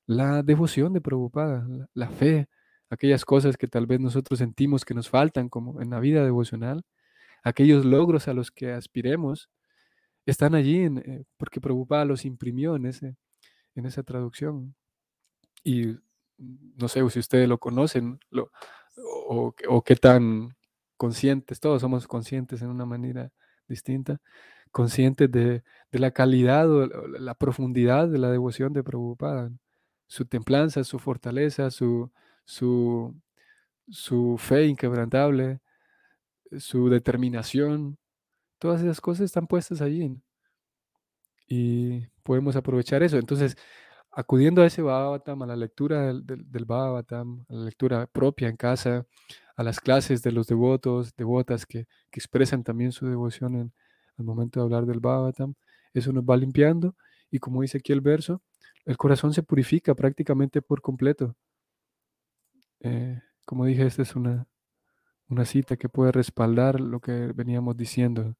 la 0.06 0.44
devoción 0.44 0.94
de 0.94 1.02
Prabhupada, 1.02 1.66
la, 1.68 1.90
la 1.96 2.10
fe, 2.10 2.50
aquellas 2.92 3.24
cosas 3.24 3.58
que 3.58 3.68
tal 3.68 3.88
vez 3.88 4.02
nosotros 4.02 4.38
sentimos 4.40 4.84
que 4.84 4.94
nos 4.94 5.10
faltan 5.10 5.48
como 5.48 5.82
en 5.82 5.90
la 5.90 6.00
vida 6.02 6.26
devocional, 6.26 6.84
aquellos 7.42 7.86
logros 7.86 8.28
a 8.28 8.34
los 8.34 8.52
que 8.52 8.74
aspiremos, 8.74 9.50
están 10.26 10.56
allí 10.56 10.84
eh, 10.84 11.24
porque 11.38 11.62
Prabhupada 11.62 12.04
los 12.06 12.26
imprimió 12.26 12.76
en, 12.76 12.86
ese, 12.86 13.16
en 13.76 13.86
esa 13.86 14.04
traducción. 14.04 14.76
Y 15.64 15.96
no 16.38 16.90
sé 16.90 17.08
si 17.10 17.20
ustedes 17.20 17.48
lo 17.48 17.60
conocen 17.60 18.20
o, 19.28 19.54
o, 19.70 19.84
qué 19.84 19.96
tan 19.96 20.58
conscientes, 20.98 21.62
todos 21.62 21.82
somos 21.82 22.08
conscientes 22.08 22.62
en 22.62 22.70
una 22.70 22.86
manera 22.86 23.32
distinta, 23.70 24.20
conscientes 24.72 25.32
de, 25.32 25.64
de 25.92 26.00
la 26.00 26.12
calidad 26.12 26.70
o 26.70 26.88
la 26.88 27.36
profundidad 27.36 28.10
de 28.10 28.20
la 28.20 28.30
devoción 28.30 28.74
de 28.74 28.84
Prabhupada, 28.84 29.50
su 30.08 30.26
templanza, 30.26 30.84
su 30.84 31.00
fortaleza, 31.00 31.72
su, 31.72 32.12
su, 32.52 33.16
su 33.90 34.38
fe 34.38 34.66
inquebrantable, 34.68 35.62
su 36.60 36.90
determinación, 36.90 37.98
todas 38.60 38.82
esas 38.82 39.00
cosas 39.02 39.26
están 39.26 39.48
puestas 39.48 39.82
allí. 39.82 40.22
Y 41.48 42.08
podemos 42.24 42.56
aprovechar 42.58 43.04
eso. 43.04 43.18
Entonces, 43.18 43.56
acudiendo 44.12 44.62
a 44.62 44.66
ese 44.68 44.82
Bhavatam, 44.82 45.44
a 45.44 45.48
la 45.48 45.56
lectura 45.56 46.08
del, 46.08 46.26
del, 46.26 46.66
Bhavatam, 46.66 47.46
a 47.50 47.54
la 47.54 47.66
lectura 47.66 48.08
propia 48.08 48.50
en 48.50 48.58
casa, 48.58 49.06
a 49.56 49.64
las 49.64 49.80
clases 49.80 50.22
de 50.22 50.32
los 50.34 50.48
devotos, 50.48 51.16
devotas 51.16 51.66
que, 51.66 51.86
que 52.12 52.20
expresan 52.20 52.64
también 52.64 52.92
su 52.92 53.08
devoción 53.08 53.56
en, 53.56 53.74
al 54.18 54.26
momento 54.26 54.60
de 54.60 54.66
hablar 54.66 54.86
del 54.86 55.00
Bhavatam, 55.00 55.56
eso 55.94 56.12
nos 56.12 56.24
va 56.26 56.36
limpiando 56.38 56.96
y 57.32 57.40
como 57.40 57.62
dice 57.62 57.78
aquí 57.78 57.94
el 57.94 58.02
verso, 58.02 58.42
el 58.86 58.98
corazón 58.98 59.34
se 59.34 59.44
purifica 59.44 59.96
prácticamente 59.96 60.62
por 60.62 60.82
completo. 60.82 61.36
Eh, 62.82 63.22
como 63.46 63.66
dije, 63.66 63.86
esta 63.86 64.02
es 64.02 64.16
una, 64.16 64.48
una 65.30 65.46
cita 65.46 65.78
que 65.78 65.90
puede 65.90 66.12
respaldar 66.12 66.80
lo 66.80 67.00
que 67.00 67.32
veníamos 67.34 67.78
diciendo 67.78 68.36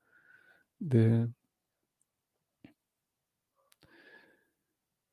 de, 0.80 1.30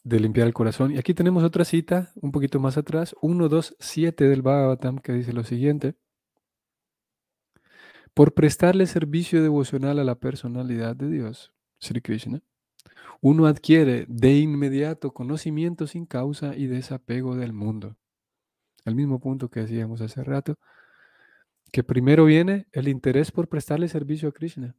de 0.03 0.21
limpiar 0.21 0.47
el 0.47 0.55
corazón. 0.55 0.93
Y 0.93 0.99
aquí 0.99 1.15
tenemos 1.15 1.45
otra 1.45 1.65
cita 1.65 2.13
un 2.17 2.33
poquito 2.33 2.59
más 2.61 2.79
atrás, 2.79 3.15
1, 3.21 3.49
2, 3.49 3.77
7 3.79 4.29
del 4.29 4.43
Bhagavatam, 4.43 4.99
que 4.99 5.13
dice 5.13 5.33
lo 5.33 5.45
siguiente. 5.45 5.95
Por 8.15 8.35
prestarle 8.35 8.87
servicio 8.87 9.43
devocional 9.43 9.99
a 9.99 10.05
la 10.05 10.17
personalidad 10.17 10.97
de 10.97 11.09
Dios, 11.09 11.53
Sri 11.79 12.01
Krishna, 12.01 12.43
uno 13.21 13.47
adquiere 13.47 14.07
de 14.09 14.39
inmediato 14.39 15.13
conocimiento 15.13 15.87
sin 15.87 16.07
causa 16.07 16.57
y 16.57 16.67
desapego 16.67 17.37
del 17.37 17.53
mundo. 17.53 17.97
El 18.89 18.97
mismo 18.97 19.21
punto 19.21 19.49
que 19.51 19.61
decíamos 19.61 20.01
hace 20.01 20.25
rato, 20.25 20.57
que 21.73 21.85
primero 21.85 22.25
viene 22.25 22.67
el 22.73 22.89
interés 22.89 23.31
por 23.31 23.49
prestarle 23.49 23.89
servicio 23.89 24.29
a 24.29 24.33
Krishna. 24.33 24.75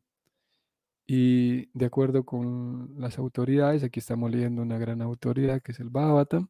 Y 1.06 1.70
de 1.78 1.86
acuerdo 1.86 2.24
con 2.24 2.94
las 3.00 3.18
autoridades, 3.18 3.84
aquí 3.84 4.00
estamos 4.00 4.32
leyendo 4.32 4.62
una 4.62 4.78
gran 4.78 5.02
autoridad 5.02 5.62
que 5.62 5.72
es 5.72 5.80
el 5.80 5.90
Bhagavatam, 5.90 6.50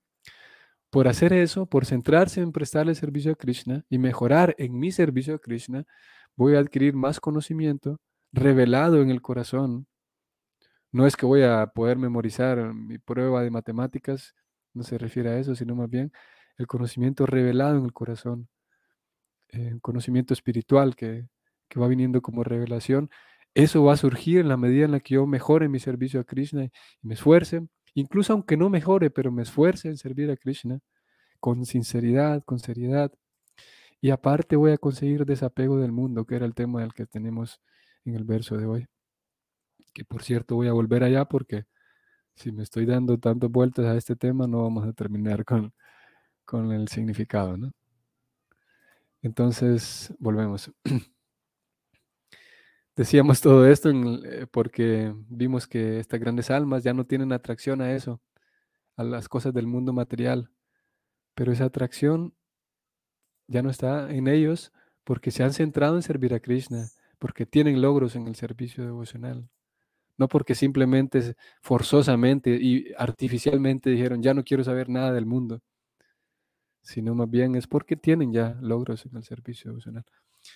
por 0.89 1.07
hacer 1.07 1.33
eso, 1.33 1.67
por 1.67 1.85
centrarse 1.85 2.41
en 2.41 2.51
prestarle 2.51 2.95
servicio 2.95 3.31
a 3.33 3.35
Krishna 3.35 3.85
y 3.89 3.99
mejorar 3.99 4.55
en 4.57 4.77
mi 4.77 4.91
servicio 4.91 5.35
a 5.35 5.39
Krishna, 5.39 5.85
voy 6.35 6.55
a 6.55 6.59
adquirir 6.59 6.95
más 6.95 7.19
conocimiento 7.19 7.99
revelado 8.31 9.01
en 9.01 9.11
el 9.11 9.21
corazón. 9.21 9.87
No 10.91 11.05
es 11.05 11.15
que 11.15 11.25
voy 11.25 11.43
a 11.43 11.67
poder 11.67 11.97
memorizar 11.97 12.73
mi 12.73 12.97
prueba 12.97 13.43
de 13.43 13.51
matemáticas, 13.51 14.33
no 14.73 14.83
se 14.83 14.97
refiere 14.97 15.29
a 15.29 15.37
eso, 15.37 15.55
sino 15.55 15.75
más 15.75 15.89
bien 15.89 16.11
el 16.59 16.67
conocimiento 16.67 17.25
revelado 17.25 17.77
en 17.79 17.85
el 17.85 17.93
corazón, 17.93 18.49
eh, 19.49 19.75
conocimiento 19.81 20.35
espiritual 20.35 20.95
que, 20.95 21.27
que 21.67 21.79
va 21.79 21.87
viniendo 21.87 22.21
como 22.21 22.43
revelación 22.43 23.09
eso 23.55 23.83
va 23.83 23.93
a 23.93 23.97
surgir 23.97 24.39
en 24.39 24.47
la 24.47 24.57
medida 24.57 24.85
en 24.85 24.91
la 24.91 24.99
que 24.99 25.15
yo 25.15 25.25
mejore 25.25 25.69
mi 25.69 25.79
servicio 25.79 26.19
a 26.19 26.23
Krishna 26.23 26.65
y 26.65 26.71
me 27.01 27.15
esfuerce, 27.15 27.67
incluso 27.93 28.33
aunque 28.33 28.57
no 28.57 28.69
mejore, 28.69 29.09
pero 29.09 29.31
me 29.31 29.43
esfuerce 29.43 29.89
en 29.89 29.97
servir 29.97 30.29
a 30.31 30.37
Krishna 30.37 30.79
con 31.39 31.65
sinceridad, 31.65 32.43
con 32.45 32.59
seriedad. 32.59 33.11
Y 34.01 34.11
aparte 34.11 34.55
voy 34.55 34.71
a 34.71 34.77
conseguir 34.77 35.25
desapego 35.25 35.77
del 35.79 35.91
mundo, 35.91 36.25
que 36.25 36.35
era 36.35 36.45
el 36.45 36.55
tema 36.55 36.81
del 36.81 36.93
que 36.93 37.05
tenemos 37.05 37.61
en 38.05 38.15
el 38.15 38.23
verso 38.23 38.57
de 38.57 38.65
hoy. 38.65 38.87
Que 39.93 40.05
por 40.05 40.23
cierto 40.23 40.55
voy 40.55 40.67
a 40.67 40.73
volver 40.73 41.03
allá 41.03 41.25
porque 41.25 41.65
si 42.35 42.51
me 42.51 42.63
estoy 42.63 42.85
dando 42.85 43.19
tantas 43.19 43.49
vueltas 43.51 43.85
a 43.85 43.97
este 43.97 44.15
tema 44.15 44.47
no 44.47 44.63
vamos 44.63 44.87
a 44.87 44.93
terminar 44.93 45.45
con, 45.45 45.73
con 46.49 46.71
el 46.71 46.87
significado, 46.87 47.57
¿no? 47.57 47.71
Entonces, 49.21 50.11
volvemos. 50.17 50.71
Decíamos 52.95 53.39
todo 53.39 53.67
esto 53.67 53.91
eh, 53.91 54.47
porque 54.51 55.13
vimos 55.29 55.67
que 55.67 55.99
estas 55.99 56.19
grandes 56.19 56.49
almas 56.49 56.83
ya 56.83 56.95
no 56.95 57.05
tienen 57.05 57.33
atracción 57.33 57.81
a 57.81 57.93
eso, 57.93 58.19
a 58.95 59.03
las 59.03 59.29
cosas 59.29 59.53
del 59.53 59.67
mundo 59.67 59.93
material, 59.93 60.49
pero 61.35 61.51
esa 61.51 61.65
atracción 61.65 62.33
ya 63.45 63.61
no 63.61 63.69
está 63.69 64.09
en 64.11 64.27
ellos 64.27 64.73
porque 65.03 65.29
se 65.29 65.43
han 65.43 65.53
centrado 65.53 65.97
en 65.97 66.01
servir 66.01 66.33
a 66.33 66.39
Krishna, 66.39 66.87
porque 67.19 67.45
tienen 67.45 67.79
logros 67.79 68.15
en 68.15 68.27
el 68.27 68.35
servicio 68.35 68.83
devocional, 68.83 69.47
no 70.17 70.27
porque 70.27 70.55
simplemente 70.55 71.35
forzosamente 71.61 72.57
y 72.59 72.91
artificialmente 72.97 73.91
dijeron, 73.91 74.23
ya 74.23 74.33
no 74.33 74.43
quiero 74.43 74.63
saber 74.63 74.89
nada 74.89 75.13
del 75.13 75.27
mundo, 75.27 75.61
sino 76.81 77.15
más 77.15 77.29
bien 77.29 77.55
es 77.55 77.67
porque 77.67 77.95
tienen 77.95 78.31
ya 78.31 78.57
logros 78.61 79.05
en 79.05 79.17
el 79.17 79.23
servicio 79.23 79.71
devocional. 79.71 80.05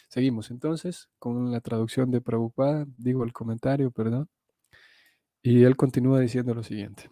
Seguimos 0.07 0.51
entonces 0.51 1.09
con 1.19 1.51
la 1.51 1.61
traducción 1.61 2.11
de 2.11 2.21
Prabhupada, 2.21 2.85
digo 2.97 3.23
el 3.23 3.33
comentario, 3.33 3.91
perdón. 3.91 4.29
Y 5.41 5.63
él 5.63 5.75
continúa 5.75 6.19
diciendo 6.19 6.53
lo 6.53 6.63
siguiente. 6.63 7.09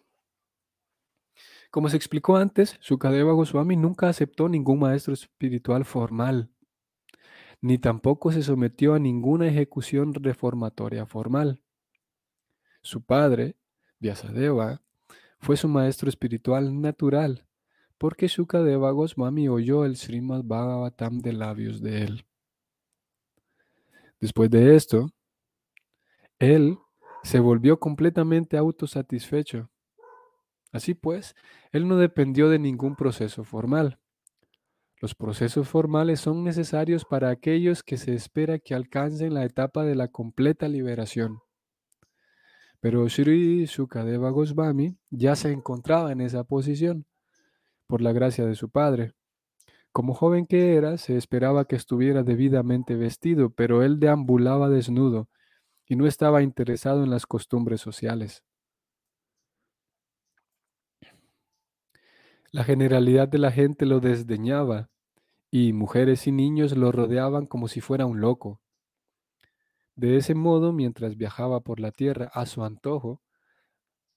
Como 1.70 1.90
se 1.90 1.98
explicó 1.98 2.36
antes, 2.36 2.78
Sukadeva 2.82 3.34
Goswami 3.34 3.78
nunca 3.78 4.10
aceptó 4.10 4.50
ningún 4.50 4.80
maestro 4.80 5.14
espiritual 5.14 5.86
formal, 5.86 6.50
ni 7.62 7.78
tampoco 7.78 8.32
se 8.32 8.44
sometió 8.44 8.94
a 8.94 9.00
ninguna 9.00 9.48
ejecución 9.48 10.14
reformatoria 10.14 11.06
formal. 11.06 11.62
Su 12.82 13.04
padre, 13.04 13.56
Vyasadeva, 14.00 14.82
fue 15.40 15.56
su 15.56 15.68
maestro 15.68 16.10
espiritual 16.10 16.82
natural, 16.82 17.48
porque 18.02 18.30
Sukadeva 18.30 18.90
Goswami 18.90 19.48
oyó 19.48 19.86
el 19.86 19.96
Srimad 19.96 20.42
Bhagavatam 20.44 21.20
de 21.20 21.34
labios 21.34 21.84
de 21.84 22.02
él. 22.02 22.26
Después 24.20 24.50
de 24.50 24.76
esto, 24.76 25.12
él 26.40 26.80
se 27.22 27.40
volvió 27.40 27.80
completamente 27.80 28.58
autosatisfecho. 28.58 29.70
Así 30.72 30.96
pues, 30.96 31.36
él 31.72 31.88
no 31.88 31.96
dependió 31.96 32.50
de 32.50 32.58
ningún 32.58 32.96
proceso 32.96 33.44
formal. 33.44 34.00
Los 35.00 35.14
procesos 35.14 35.70
formales 35.70 36.22
son 36.22 36.44
necesarios 36.44 37.06
para 37.06 37.30
aquellos 37.30 37.84
que 37.84 37.98
se 37.98 38.16
espera 38.16 38.58
que 38.58 38.74
alcancen 38.74 39.36
la 39.36 39.46
etapa 39.46 39.84
de 39.84 39.94
la 39.94 40.08
completa 40.08 40.68
liberación. 40.68 41.38
Pero 42.80 43.08
Sri 43.10 43.68
Sukadeva 43.68 44.32
Goswami 44.32 44.98
ya 45.12 45.36
se 45.36 45.52
encontraba 45.52 46.12
en 46.12 46.22
esa 46.22 46.44
posición 46.44 47.06
por 47.92 48.02
la 48.02 48.14
gracia 48.14 48.46
de 48.46 48.56
su 48.56 48.70
padre. 48.70 49.12
Como 49.92 50.14
joven 50.14 50.48
que 50.48 50.76
era, 50.76 50.98
se 50.98 51.18
esperaba 51.18 51.66
que 51.66 51.76
estuviera 51.76 52.24
debidamente 52.24 52.96
vestido, 52.96 53.50
pero 53.50 53.84
él 53.84 54.00
deambulaba 54.00 54.70
desnudo 54.70 55.28
y 55.86 55.98
no 55.98 56.08
estaba 56.08 56.42
interesado 56.42 57.04
en 57.04 57.10
las 57.10 57.26
costumbres 57.26 57.82
sociales. 57.82 58.46
La 62.54 62.64
generalidad 62.64 63.28
de 63.28 63.40
la 63.40 63.52
gente 63.52 63.86
lo 63.86 64.00
desdeñaba 64.00 64.90
y 65.52 65.74
mujeres 65.74 66.28
y 66.28 66.32
niños 66.32 66.78
lo 66.78 66.94
rodeaban 66.94 67.46
como 67.46 67.68
si 67.68 67.82
fuera 67.82 68.06
un 68.06 68.22
loco. 68.22 68.62
De 69.98 70.16
ese 70.16 70.34
modo, 70.34 70.72
mientras 70.72 71.18
viajaba 71.18 71.60
por 71.60 71.82
la 71.82 71.92
tierra 71.92 72.32
a 72.34 72.46
su 72.46 72.64
antojo, 72.64 73.22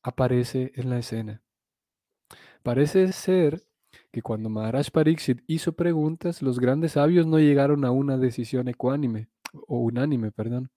aparece 0.01 0.71
en 0.77 0.91
la 0.91 1.01
escena. 1.01 1.44
Parece 2.65 3.13
ser 3.13 3.63
que 4.11 4.23
cuando 4.23 4.49
Maharaj 4.49 4.91
Pariksit 4.91 5.43
hizo 5.47 5.75
preguntas, 5.75 6.41
los 6.41 6.59
grandes 6.59 6.93
sabios 6.93 7.27
no 7.27 7.39
llegaron 7.39 7.85
a 7.85 7.91
una 7.91 8.17
decisión 8.17 8.69
ecuánime, 8.69 9.29
o 9.53 9.81
unánime, 9.81 10.33
perdón, 10.33 10.71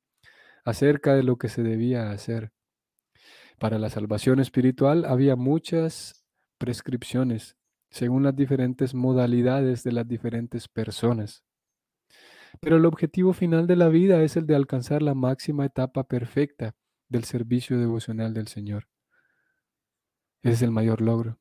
acerca 0.65 1.15
de 1.15 1.23
lo 1.23 1.37
que 1.37 1.47
se 1.47 1.63
debía 1.63 2.11
hacer. 2.11 2.51
Para 3.57 3.79
la 3.79 3.89
salvación 3.89 4.41
espiritual 4.41 5.05
había 5.05 5.37
muchas 5.37 6.25
prescripciones 6.57 7.55
según 7.89 8.23
las 8.23 8.35
diferentes 8.35 8.93
modalidades 8.93 9.85
de 9.85 9.93
las 9.93 10.05
diferentes 10.05 10.67
personas. 10.67 11.45
Pero 12.59 12.75
el 12.75 12.85
objetivo 12.85 13.31
final 13.31 13.65
de 13.65 13.77
la 13.77 13.87
vida 13.87 14.21
es 14.23 14.35
el 14.35 14.45
de 14.45 14.57
alcanzar 14.57 15.01
la 15.01 15.13
máxima 15.13 15.65
etapa 15.65 16.03
perfecta 16.03 16.75
del 17.07 17.23
servicio 17.23 17.79
devocional 17.79 18.33
del 18.33 18.49
Señor. 18.49 18.89
Ese 20.43 20.53
es 20.53 20.61
el 20.63 20.71
mayor 20.71 20.99
logro. 20.99 21.39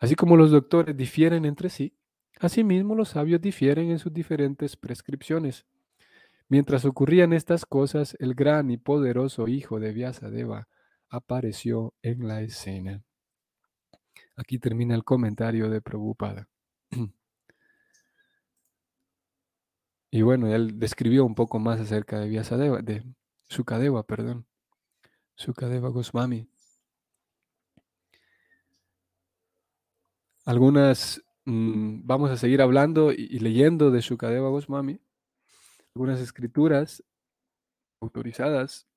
Así 0.00 0.14
como 0.14 0.36
los 0.36 0.50
doctores 0.50 0.96
difieren 0.96 1.44
entre 1.44 1.68
sí, 1.68 1.94
asimismo 2.40 2.94
los 2.94 3.10
sabios 3.10 3.40
difieren 3.40 3.90
en 3.90 3.98
sus 3.98 4.12
diferentes 4.12 4.76
prescripciones. 4.76 5.66
Mientras 6.48 6.84
ocurrían 6.86 7.34
estas 7.34 7.66
cosas, 7.66 8.16
el 8.18 8.34
gran 8.34 8.70
y 8.70 8.78
poderoso 8.78 9.46
hijo 9.46 9.78
de 9.78 9.92
Vyasadeva 9.92 10.68
apareció 11.10 11.94
en 12.02 12.26
la 12.26 12.40
escena. 12.40 13.04
Aquí 14.36 14.58
termina 14.58 14.94
el 14.94 15.04
comentario 15.04 15.68
de 15.68 15.80
Prabhupada. 15.80 16.48
Y 20.12 20.22
bueno, 20.22 20.52
él 20.52 20.80
describió 20.80 21.24
un 21.24 21.36
poco 21.36 21.60
más 21.60 21.78
acerca 21.78 22.18
de 22.18 22.28
Vyasadeva, 22.28 22.82
de 22.82 23.04
Sukadeva, 23.48 24.02
perdón. 24.02 24.44
Sukadeva 25.36 25.88
Goswami. 25.90 26.48
Algunas, 30.50 31.22
mm, 31.44 32.00
vamos 32.02 32.28
a 32.32 32.36
seguir 32.36 32.60
hablando 32.60 33.12
y, 33.12 33.38
leyendo 33.38 33.92
de 33.92 34.02
Sukadeva 34.02 34.48
Goswami. 34.48 35.00
Algunas 35.94 36.18
escrituras 36.18 37.04
autorizadas 38.00 38.88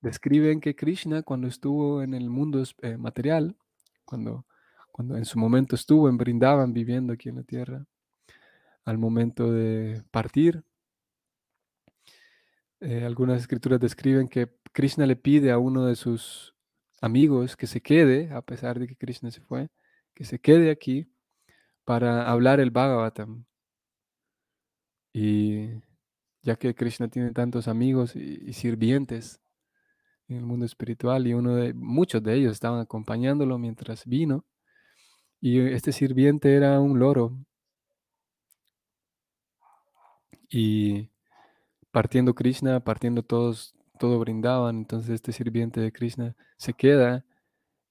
describen 0.00 0.60
que 0.60 0.76
Krishna 0.76 1.24
cuando 1.24 1.48
estuvo 1.48 2.00
en 2.00 2.14
el 2.14 2.30
mundo 2.30 2.62
eh, 2.82 2.96
material, 2.96 3.56
cuando, 4.04 4.46
cuando 4.92 5.16
en 5.16 5.24
su 5.24 5.36
momento 5.36 5.74
estuvo 5.74 6.08
en 6.08 6.16
Brindavan 6.16 6.72
viviendo 6.72 7.12
aquí 7.12 7.28
en 7.28 7.36
la 7.36 7.42
tierra, 7.42 7.86
al 8.84 8.96
momento 8.96 9.50
de 9.50 10.04
partir. 10.12 10.62
Eh, 12.78 13.04
algunas 13.04 13.40
escrituras 13.40 13.80
describen 13.80 14.28
que 14.28 14.48
Krishna 14.72 15.06
le 15.06 15.16
pide 15.16 15.50
a 15.50 15.58
uno 15.58 15.86
de 15.86 15.96
sus 15.96 16.54
amigos 17.00 17.56
que 17.56 17.66
se 17.66 17.80
quede, 17.80 18.30
a 18.32 18.42
pesar 18.42 18.78
de 18.78 18.86
que 18.86 18.94
Krishna 18.94 19.32
se 19.32 19.40
fue, 19.40 19.70
que 20.14 20.24
se 20.24 20.38
quede 20.38 20.70
aquí 20.70 21.08
para 21.84 22.30
hablar 22.30 22.60
el 22.60 22.70
Bhagavatam. 22.70 23.44
Y 25.12 25.82
ya 26.42 26.56
que 26.56 26.74
Krishna 26.74 27.08
tiene 27.08 27.32
tantos 27.32 27.68
amigos 27.68 28.16
y, 28.16 28.52
sirvientes 28.52 29.40
en 30.28 30.38
el 30.38 30.46
mundo 30.46 30.66
espiritual 30.66 31.26
y 31.26 31.34
uno 31.34 31.54
de 31.56 31.74
muchos 31.74 32.22
de 32.22 32.34
ellos 32.34 32.52
estaban 32.52 32.80
acompañándolo 32.80 33.58
mientras 33.58 34.04
vino 34.06 34.44
y 35.40 35.60
este 35.60 35.92
sirviente 35.92 36.54
era 36.56 36.80
un 36.80 36.98
loro 36.98 37.36
y 40.48 41.10
partiendo 41.90 42.34
Krishna, 42.34 42.80
partiendo 42.80 43.22
todos, 43.22 43.74
todo 43.98 44.18
brindaban, 44.18 44.78
entonces 44.78 45.10
este 45.10 45.32
sirviente 45.32 45.80
de 45.80 45.92
Krishna 45.92 46.36
se 46.56 46.74
queda 46.74 47.24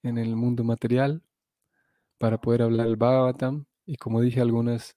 en 0.02 0.18
el 0.18 0.36
mundo 0.36 0.64
material 0.64 1.22
para 2.18 2.38
poder 2.40 2.62
hablar 2.62 2.86
el 2.86 2.96
Bhagavatam 2.96 3.66
y 3.86 3.96
como 3.96 4.20
dije 4.20 4.40
algunas 4.40 4.96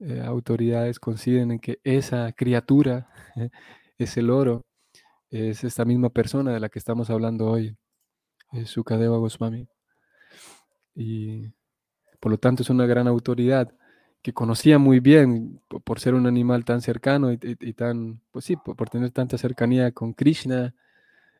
eh, 0.00 0.22
autoridades 0.24 1.00
coinciden 1.00 1.52
en 1.52 1.58
que 1.58 1.80
esa 1.84 2.32
criatura, 2.32 3.08
ese 3.98 4.22
loro, 4.22 4.66
es 5.30 5.64
esta 5.64 5.84
misma 5.84 6.10
persona 6.10 6.52
de 6.52 6.60
la 6.60 6.68
que 6.68 6.78
estamos 6.78 7.10
hablando 7.10 7.46
hoy, 7.50 7.76
es 8.52 8.70
Sukadeva 8.70 9.18
Goswami. 9.18 9.68
Y 10.94 11.52
por 12.20 12.32
lo 12.32 12.38
tanto 12.38 12.62
es 12.62 12.70
una 12.70 12.86
gran 12.86 13.08
autoridad 13.08 13.72
que 14.22 14.32
conocía 14.32 14.78
muy 14.78 15.00
bien 15.00 15.60
por 15.84 16.00
ser 16.00 16.14
un 16.14 16.26
animal 16.26 16.64
tan 16.64 16.80
cercano 16.82 17.32
y, 17.32 17.72
tan, 17.74 18.20
pues 18.32 18.44
sí, 18.44 18.56
por, 18.56 18.90
tener 18.90 19.12
tanta 19.12 19.38
cercanía 19.38 19.92
con 19.92 20.14
Krishna, 20.14 20.74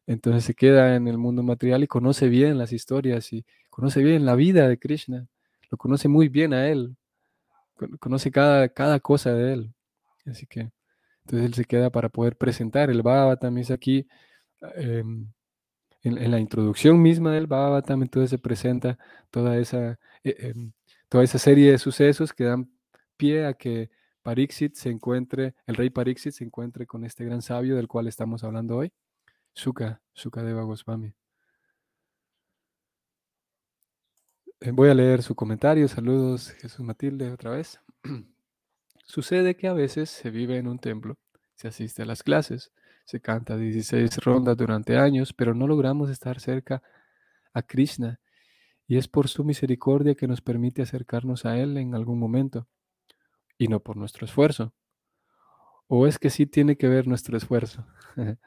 entonces 0.07 0.45
se 0.45 0.55
queda 0.55 0.95
en 0.95 1.09
el 1.09 1.19
mundo 1.19 1.43
material 1.43 1.83
y 1.83 1.89
conoce 1.89 2.29
bien 2.29 2.59
las 2.59 2.73
historias 2.73 3.33
y 3.33 3.45
conoce 3.77 4.03
bien 4.03 4.25
la 4.25 4.35
vida 4.37 4.69
de 4.69 4.79
Krishna, 4.79 5.29
lo 5.71 5.77
conoce 5.77 6.09
muy 6.09 6.31
bien 6.31 6.55
a 6.55 6.67
él, 6.69 6.97
conoce 8.01 8.31
cada, 8.31 8.71
cada 8.71 9.01
cosa 9.01 9.35
de 9.35 9.53
él. 9.53 9.75
Así 10.25 10.47
que 10.47 10.71
entonces 11.25 11.47
él 11.47 11.55
se 11.55 11.67
queda 11.67 11.91
para 11.91 12.09
poder 12.09 12.37
presentar. 12.39 12.89
El 12.89 13.03
también 13.39 13.59
es 13.59 13.71
aquí, 13.71 14.09
em, 14.77 15.31
en, 16.03 16.31
la 16.31 16.41
introducción 16.41 17.03
misma 17.03 17.33
del 17.33 17.49
también 17.49 18.05
entonces 18.05 18.31
se 18.31 18.39
presenta 18.39 18.99
toda 19.31 19.59
esa, 19.59 19.99
eh, 20.25 20.37
em, 20.39 20.73
toda 21.11 21.25
esa 21.25 21.39
serie 21.39 21.71
de 21.73 21.79
sucesos 21.79 22.33
que 22.33 22.45
dan 22.45 22.71
pie 23.19 23.45
a 23.47 23.53
que 23.55 23.91
Parixit 24.23 24.75
se 24.75 24.89
encuentre, 24.89 25.55
el 25.67 25.77
rey 25.77 25.91
Parixit 25.91 26.33
se 26.33 26.45
encuentre 26.45 26.87
con 26.87 27.05
este 27.05 27.27
gran 27.27 27.43
sabio 27.43 27.77
del 27.77 27.89
cual 27.89 28.07
estamos 28.09 28.43
hablando 28.43 28.77
hoy, 28.79 28.93
Suka, 29.53 30.01
Sukadeva 30.15 30.63
Goswami. 30.63 31.15
Eh, 34.56 34.56
voy 34.73 34.89
a 34.89 34.95
leer 34.95 35.23
su 35.23 35.35
comentario. 35.35 35.89
Saludos, 35.89 36.51
Jesús 36.53 36.81
Matilde, 36.81 37.31
otra 37.31 37.51
vez. 37.51 37.81
Sucede 39.07 39.57
que 39.57 39.69
a 39.69 39.73
veces 39.73 40.11
se 40.11 40.31
vive 40.31 40.59
en 40.59 40.67
un 40.67 40.79
templo, 40.79 41.17
se 41.55 41.69
asiste 41.69 42.03
a 42.03 42.07
las 42.07 42.23
clases, 42.23 42.73
se 43.05 43.21
canta 43.21 43.57
16 43.57 44.17
rondas 44.19 44.57
durante 44.57 44.97
años, 44.99 45.33
pero 45.33 45.55
no 45.55 45.67
logramos 45.67 46.11
estar 46.11 46.41
cerca 46.41 46.83
a 47.53 47.63
Krishna 47.63 48.21
y 48.89 48.97
es 48.97 49.09
por 49.09 49.29
su 49.29 49.45
misericordia 49.45 50.15
que 50.15 50.27
nos 50.27 50.41
permite 50.41 50.83
acercarnos 50.83 51.45
a 51.45 51.59
Él 51.59 51.77
en 51.77 51.95
algún 51.95 52.19
momento 52.19 52.67
y 53.59 53.69
no 53.69 53.81
por 53.81 53.97
nuestro 53.97 54.27
esfuerzo. 54.27 54.75
¿O 55.89 56.07
es 56.07 56.19
que 56.19 56.31
sí 56.31 56.47
tiene 56.47 56.77
que 56.77 56.89
ver 56.89 57.07
nuestro 57.07 57.37
esfuerzo? 57.37 57.87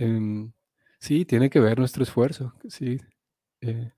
Em, 0.00 0.52
sí, 1.00 1.24
tiene 1.24 1.50
que 1.50 1.58
ver 1.58 1.76
nuestro 1.80 2.04
esfuerzo. 2.04 2.54
Sí. 2.68 2.98
Eh, 3.60 3.92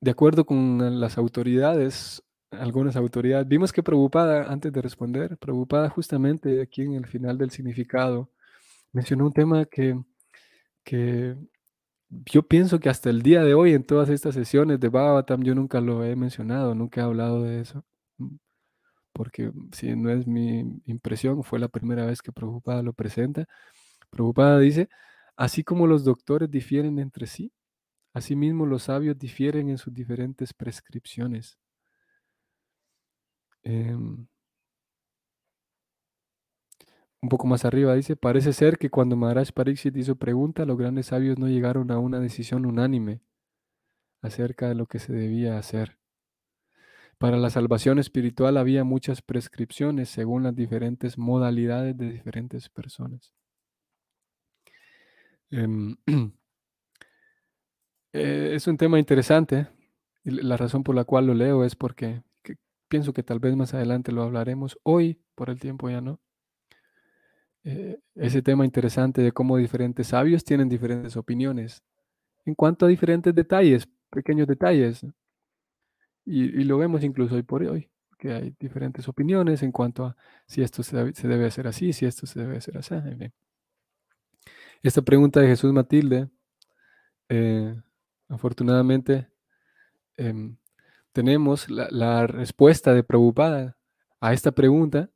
de 0.00 0.10
acuerdo 0.10 0.44
con 0.46 1.00
las 1.00 1.18
autoridades, 1.18 2.22
algunas 2.50 2.96
autoridades, 2.96 3.48
vimos 3.48 3.72
que 3.72 3.82
Preocupada, 3.82 4.50
antes 4.50 4.72
de 4.72 4.82
responder, 4.82 5.36
Preocupada 5.38 5.88
justamente 5.90 6.62
aquí 6.62 6.82
en 6.82 6.94
el 6.94 7.06
final 7.06 7.38
del 7.38 7.50
significado, 7.50 8.30
mencionó 8.92 9.26
un 9.26 9.32
tema 9.32 9.64
que, 9.66 10.00
que 10.84 11.36
yo 12.10 12.42
pienso 12.42 12.80
que 12.80 12.88
hasta 12.88 13.10
el 13.10 13.22
día 13.22 13.42
de 13.44 13.54
hoy 13.54 13.74
en 13.74 13.84
todas 13.84 14.08
estas 14.08 14.34
sesiones 14.34 14.80
de 14.80 14.88
Bhavatam 14.88 15.42
yo 15.42 15.54
nunca 15.54 15.80
lo 15.80 16.04
he 16.04 16.16
mencionado, 16.16 16.74
nunca 16.74 17.00
he 17.02 17.04
hablado 17.04 17.42
de 17.42 17.60
eso. 17.60 17.84
Mm, 18.18 18.36
porque 19.12 19.52
si 19.72 19.96
no 19.96 20.10
es 20.10 20.26
mi 20.26 20.80
impresión, 20.86 21.44
fue 21.44 21.58
la 21.60 21.68
primera 21.68 22.06
vez 22.06 22.22
que 22.22 22.32
Prabhupada 22.32 22.82
lo 22.82 22.92
presenta. 22.94 23.46
Prabhupada 24.10 24.58
dice, 24.60 24.88
así 25.38 25.64
como 25.64 25.86
los 25.86 26.04
doctores 26.04 26.50
difieren 26.50 26.98
entre 26.98 27.26
sí, 27.28 27.52
asimismo 28.14 28.66
los 28.66 28.84
sabios 28.84 29.18
difieren 29.18 29.70
en 29.70 29.78
sus 29.78 29.94
diferentes 29.94 30.54
prescripciones. 30.54 31.58
Em, 33.64 34.26
un 37.20 37.28
poco 37.28 37.46
más 37.46 37.64
arriba 37.64 37.94
dice, 37.94 38.16
parece 38.16 38.52
ser 38.52 38.78
que 38.78 38.90
cuando 38.90 39.16
Maharaj 39.16 39.52
Pariksit 39.52 39.96
hizo 39.96 40.16
pregunta, 40.16 40.64
los 40.64 40.76
grandes 40.78 41.06
sabios 41.06 41.38
no 41.38 41.48
llegaron 41.48 41.90
a 41.92 41.98
una 41.98 42.18
decisión 42.20 42.66
unánime 42.66 43.20
acerca 44.22 44.68
de 44.68 44.76
lo 44.76 44.86
que 44.86 45.00
se 45.00 45.12
debía 45.12 45.58
hacer. 45.58 45.98
Para 47.16 47.36
la 47.36 47.50
salvación 47.50 48.00
espiritual 48.00 48.56
había 48.56 48.82
muchas 48.82 49.22
prescripciones 49.22 50.08
según 50.08 50.42
las 50.42 50.56
diferentes 50.56 51.16
modalidades 51.16 51.96
de 51.96 52.10
diferentes 52.10 52.68
personas. 52.70 53.32
Em, 55.50 55.96
eh, 58.12 58.52
es 58.54 58.66
un 58.66 58.76
tema 58.76 58.98
interesante. 58.98 59.68
Y 60.24 60.30
la 60.30 60.56
razón 60.56 60.82
por 60.82 60.94
la 60.94 61.04
cual 61.04 61.26
lo 61.26 61.34
leo 61.34 61.64
es 61.64 61.76
porque 61.76 62.22
pienso 62.88 63.12
que 63.12 63.22
tal 63.22 63.38
vez 63.38 63.56
más 63.56 63.74
adelante 63.74 64.12
lo 64.12 64.22
hablaremos. 64.22 64.78
Hoy, 64.82 65.20
por 65.34 65.50
el 65.50 65.60
tiempo 65.60 65.88
ya 65.90 66.00
no. 66.00 66.20
Eh, 67.64 67.98
ese 68.14 68.42
tema 68.42 68.64
interesante 68.64 69.20
de 69.20 69.32
cómo 69.32 69.56
diferentes 69.56 70.08
sabios 70.08 70.44
tienen 70.44 70.68
diferentes 70.68 71.16
opiniones 71.16 71.82
en 72.46 72.54
cuanto 72.54 72.86
a 72.86 72.88
diferentes 72.88 73.34
detalles, 73.34 73.88
pequeños 74.10 74.46
detalles. 74.46 75.04
Y, 76.24 76.64
lo 76.64 76.78
vemos 76.78 77.02
incluso 77.04 77.34
hoy 77.34 77.42
por 77.42 77.62
hoy, 77.62 77.90
que 78.18 78.32
hay 78.32 78.54
diferentes 78.58 79.08
opiniones 79.08 79.62
en 79.62 79.72
cuanto 79.72 80.04
a 80.06 80.16
si 80.46 80.62
esto 80.62 80.82
se, 80.82 80.96
debe 80.96 81.46
hacer 81.46 81.66
así, 81.66 81.92
si 81.92 82.06
esto 82.06 82.26
se 82.26 82.40
debe 82.40 82.58
hacer 82.58 82.78
así. 82.78 82.94
Esta 84.82 85.02
pregunta 85.02 85.40
de 85.40 85.48
Jesús 85.48 85.72
Matilde, 85.72 86.28
eh, 87.28 87.74
Afortunadamente, 88.28 89.28
em, 90.16 90.56
tenemos 91.12 91.68
la, 91.70 92.26
respuesta 92.26 92.94
de 92.94 93.02
Prabhupada 93.02 93.76
a 94.20 94.32
esta 94.34 94.52
pregunta. 94.52 95.10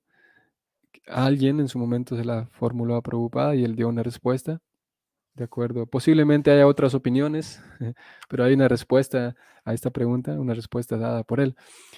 Alguien 1.06 1.60
en 1.60 1.68
su 1.68 1.78
momento 1.78 2.16
se 2.16 2.24
la 2.24 2.46
formuló 2.52 2.96
a 2.96 3.02
Prabhupada 3.02 3.54
y 3.54 3.64
él 3.64 3.76
dio 3.76 3.88
una 3.88 4.02
respuesta. 4.02 4.60
De 5.34 5.44
acuerdo. 5.44 5.86
Posiblemente 5.86 6.50
haya 6.50 6.66
otras 6.66 6.94
opiniones, 6.94 7.62
pero 8.28 8.44
hay 8.44 8.54
una 8.54 8.68
respuesta 8.68 9.34
a 9.64 9.74
esta 9.74 9.90
pregunta, 9.90 10.38
una 10.40 10.54
respuesta 10.54 10.98
dada 10.98 11.24
por 11.24 11.40
él. 11.40 11.56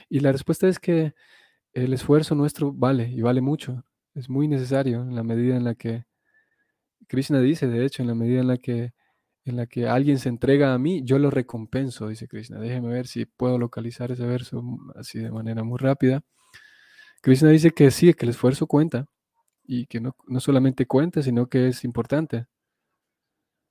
Y 0.09 0.21
la 0.21 0.33
respuesta 0.33 0.69
es 0.69 0.79
que 0.79 1.15
el 1.73 1.93
esfuerzo 1.93 2.35
nuestro 2.35 2.73
vale 2.73 3.09
y 3.11 3.23
vale 3.23 3.41
mucho. 3.41 3.85
Es 4.15 4.29
muy 4.29 4.49
necesario 4.49 5.03
en 5.03 5.17
la 5.17 5.25
medida 5.25 5.57
en 5.57 5.65
la 5.65 5.75
que 5.75 6.07
Krishna 7.09 7.41
dice, 7.41 7.67
de 7.67 7.85
hecho, 7.85 8.03
en 8.03 8.09
la 8.09 8.15
medida 8.15 8.41
en 8.41 8.49
la 8.49 8.59
que 8.59 8.93
en 9.45 9.57
la 9.57 9.67
que 9.67 9.87
alguien 9.87 10.19
se 10.19 10.29
entrega 10.29 10.73
a 10.73 10.79
mí, 10.79 11.03
yo 11.05 11.19
lo 11.19 11.31
recompenso, 11.31 12.09
dice 12.09 12.29
Krishna. 12.29 12.59
Déjeme 12.59 12.89
ver 12.89 13.07
si 13.07 13.27
puedo 13.27 13.59
localizar 13.59 14.11
ese 14.11 14.25
verso 14.25 14.63
así 14.97 15.19
de 15.19 15.31
manera 15.31 15.63
muy 15.65 15.79
rápida. 15.79 16.23
Krishna 17.23 17.51
dice 17.51 17.71
que 17.73 17.91
sí, 17.91 18.13
que 18.15 18.27
el 18.27 18.31
esfuerzo 18.31 18.67
cuenta 18.67 19.07
y 19.65 19.87
que 19.87 20.01
no, 20.01 20.17
no 20.27 20.41
solamente 20.41 20.87
cuenta, 20.87 21.23
sino 21.23 21.49
que 21.49 21.69
es 21.69 21.85
importante. 21.85 22.47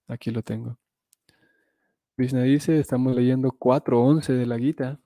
Aquí 0.07 0.31
lo 0.31 0.43
tengo. 0.43 0.77
Krishna 2.15 2.43
dice, 2.43 2.79
estamos 2.79 3.15
leyendo 3.15 3.49
4.11 3.49 4.33
de 4.33 4.45
la 4.45 4.59
Gita. 4.59 4.99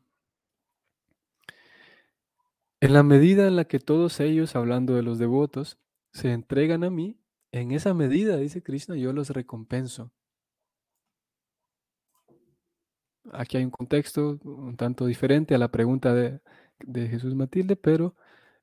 En 2.82 2.93
la 2.93 3.03
medida 3.03 3.47
en 3.47 3.55
la 3.55 3.65
que 3.65 3.80
todos 3.80 4.19
ellos, 4.19 4.55
hablando 4.55 4.95
de 4.95 5.03
los 5.03 5.17
devotos, 5.17 5.80
se 6.11 6.32
entregan 6.32 6.84
a 6.84 6.89
mí, 6.89 7.17
en 7.52 7.72
esa 7.72 7.93
medida, 7.93 8.38
dice 8.38 8.62
Krishna, 8.62 8.95
yo 8.95 9.14
los 9.14 9.30
recompenso. 9.30 10.12
Aquí 13.34 13.58
hay 13.58 13.66
un 13.66 13.72
contexto 13.72 14.39
un 14.43 14.78
tanto 14.78 15.06
diferente 15.06 15.54
a 15.54 15.58
la 15.58 15.70
pregunta 15.70 16.14
de, 16.14 16.39
Jesús 17.10 17.36
Matilde, 17.36 17.76
pero 17.76 18.16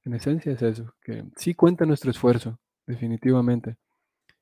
en 0.05 0.15
esencia 0.15 0.53
es 0.53 0.63
eso, 0.63 0.95
que 1.03 1.25
sí 1.37 1.55
cuenta 1.55 1.85
nuestro 1.85 2.11
esfuerzo, 2.11 2.61
definitivamente. 2.87 3.77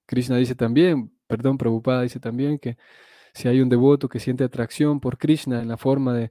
Krishna 0.07 0.37
dice 0.37 0.55
también, 0.55 1.13
perdón, 1.27 1.59
Prabhupada 1.59 2.03
dice 2.03 2.21
también 2.21 2.59
que 2.59 2.77
si 3.35 3.49
hay 3.49 3.61
un 3.61 3.69
devoto 3.69 4.09
que 4.09 4.21
siente 4.21 4.45
atracción 4.45 5.01
por 5.01 5.19
Krishna 5.19 5.63
en 5.63 5.69
la 5.69 5.79
forma 5.79 6.15
de 6.15 6.31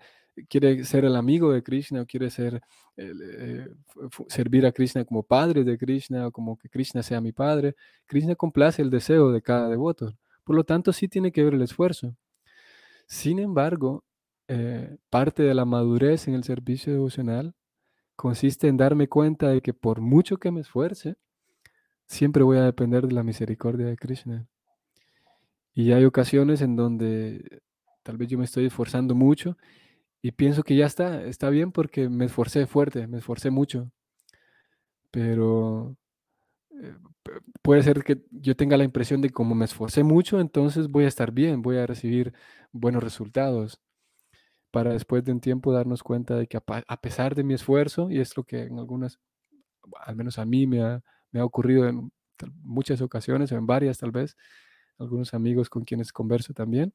quiere 0.50 0.84
ser 0.86 1.06
el 1.06 1.16
amigo 1.16 1.52
de 1.52 1.64
Krishna 1.64 2.02
o 2.02 2.06
quiere 2.06 2.30
ser 2.30 2.62
eh, 2.98 3.68
servir 4.28 4.66
a 4.66 4.72
Krishna 4.72 5.06
como 5.06 5.24
padre 5.24 5.64
de 5.64 5.78
Krishna 5.78 6.28
o 6.28 6.32
como 6.32 6.58
que 6.58 6.70
Krishna 6.70 7.04
sea 7.04 7.22
mi 7.22 7.32
padre, 7.32 7.76
Krishna 8.06 8.36
complace 8.36 8.82
el 8.82 8.90
deseo 8.90 9.32
de 9.32 9.42
cada 9.42 9.70
devoto. 9.70 10.14
Por 10.44 10.56
lo 10.56 10.64
tanto, 10.64 10.92
sí 10.94 11.08
tiene 11.08 11.32
que 11.32 11.44
ver 11.44 11.54
el 11.54 11.62
esfuerzo. 11.62 12.16
Sin 13.08 13.40
embargo, 13.40 14.04
eh, 14.48 14.98
parte 15.10 15.44
de 15.44 15.54
la 15.54 15.66
madurez 15.66 16.28
en 16.28 16.34
el 16.34 16.44
servicio 16.44 16.92
devocional 16.94 17.54
consiste 18.16 18.68
en 18.68 18.78
darme 18.78 19.08
cuenta 19.08 19.50
de 19.50 19.62
que 19.62 19.74
por 19.74 20.02
mucho 20.02 20.38
que 20.38 20.52
me 20.52 20.62
esfuerce, 20.62 21.16
siempre 22.06 22.44
voy 22.44 22.58
a 22.58 22.64
depender 22.64 23.08
de 23.08 23.14
la 23.14 23.24
misericordia 23.24 23.88
de 23.88 23.98
Krishna. 23.98 24.48
Y 25.74 25.92
hay 25.94 26.06
ocasiones 26.06 26.62
en 26.62 26.76
donde 26.76 27.62
tal 28.04 28.18
vez 28.18 28.28
yo 28.28 28.38
me 28.38 28.46
estoy 28.46 28.66
esforzando 28.66 29.16
mucho 29.16 29.58
y 30.22 30.32
pienso 30.32 30.64
que 30.64 30.76
ya 30.76 30.86
está, 30.86 31.24
está 31.26 31.50
bien 31.50 31.72
porque 31.72 32.10
me 32.10 32.26
esforcé 32.26 32.68
fuerte, 32.68 33.08
me 33.08 33.18
esforcé 33.18 33.50
mucho. 33.50 33.92
Pero 35.12 35.98
eh, 36.72 36.96
puede 37.62 37.84
ser 37.84 38.04
que 38.04 38.22
yo 38.32 38.56
tenga 38.56 38.78
la 38.78 38.84
impresión 38.84 39.22
de 39.22 39.30
que 39.30 39.34
como 39.34 39.56
me 39.56 39.66
esforcé 39.66 40.04
mucho, 40.04 40.40
entonces 40.40 40.88
voy 40.90 41.06
a 41.06 41.08
estar 41.08 41.32
bien, 41.32 41.62
voy 41.62 41.78
a 41.78 41.88
recibir 41.88 42.34
buenos 42.72 43.04
resultados. 43.04 43.82
Para 44.72 44.94
después 44.94 45.24
de 45.26 45.34
un 45.34 45.42
tiempo 45.42 45.74
darnos 45.74 46.04
cuenta 46.04 46.36
de 46.36 46.48
que 46.48 46.58
a, 46.58 47.02
pesar 47.02 47.36
de 47.36 47.44
mi 47.44 47.54
esfuerzo, 47.54 48.10
y 48.12 48.20
es 48.20 48.38
lo 48.38 48.44
que 48.44 48.64
en 48.64 48.80
algunas, 48.80 49.20
al 50.06 50.16
menos 50.16 50.40
a 50.40 50.46
mí 50.46 50.68
me 50.68 50.82
ha, 50.82 51.04
me 51.32 51.42
ha 51.42 51.46
ocurrido 51.46 51.88
en 51.88 52.12
muchas 52.64 53.02
ocasiones, 53.02 53.52
o 53.52 53.58
en 53.58 53.68
varias 53.68 53.98
tal 53.98 54.12
vez, 54.12 54.38
algunos 54.98 55.34
amigos 55.34 55.70
con 55.70 55.84
quienes 55.84 56.14
converso 56.14 56.54
también, 56.54 56.94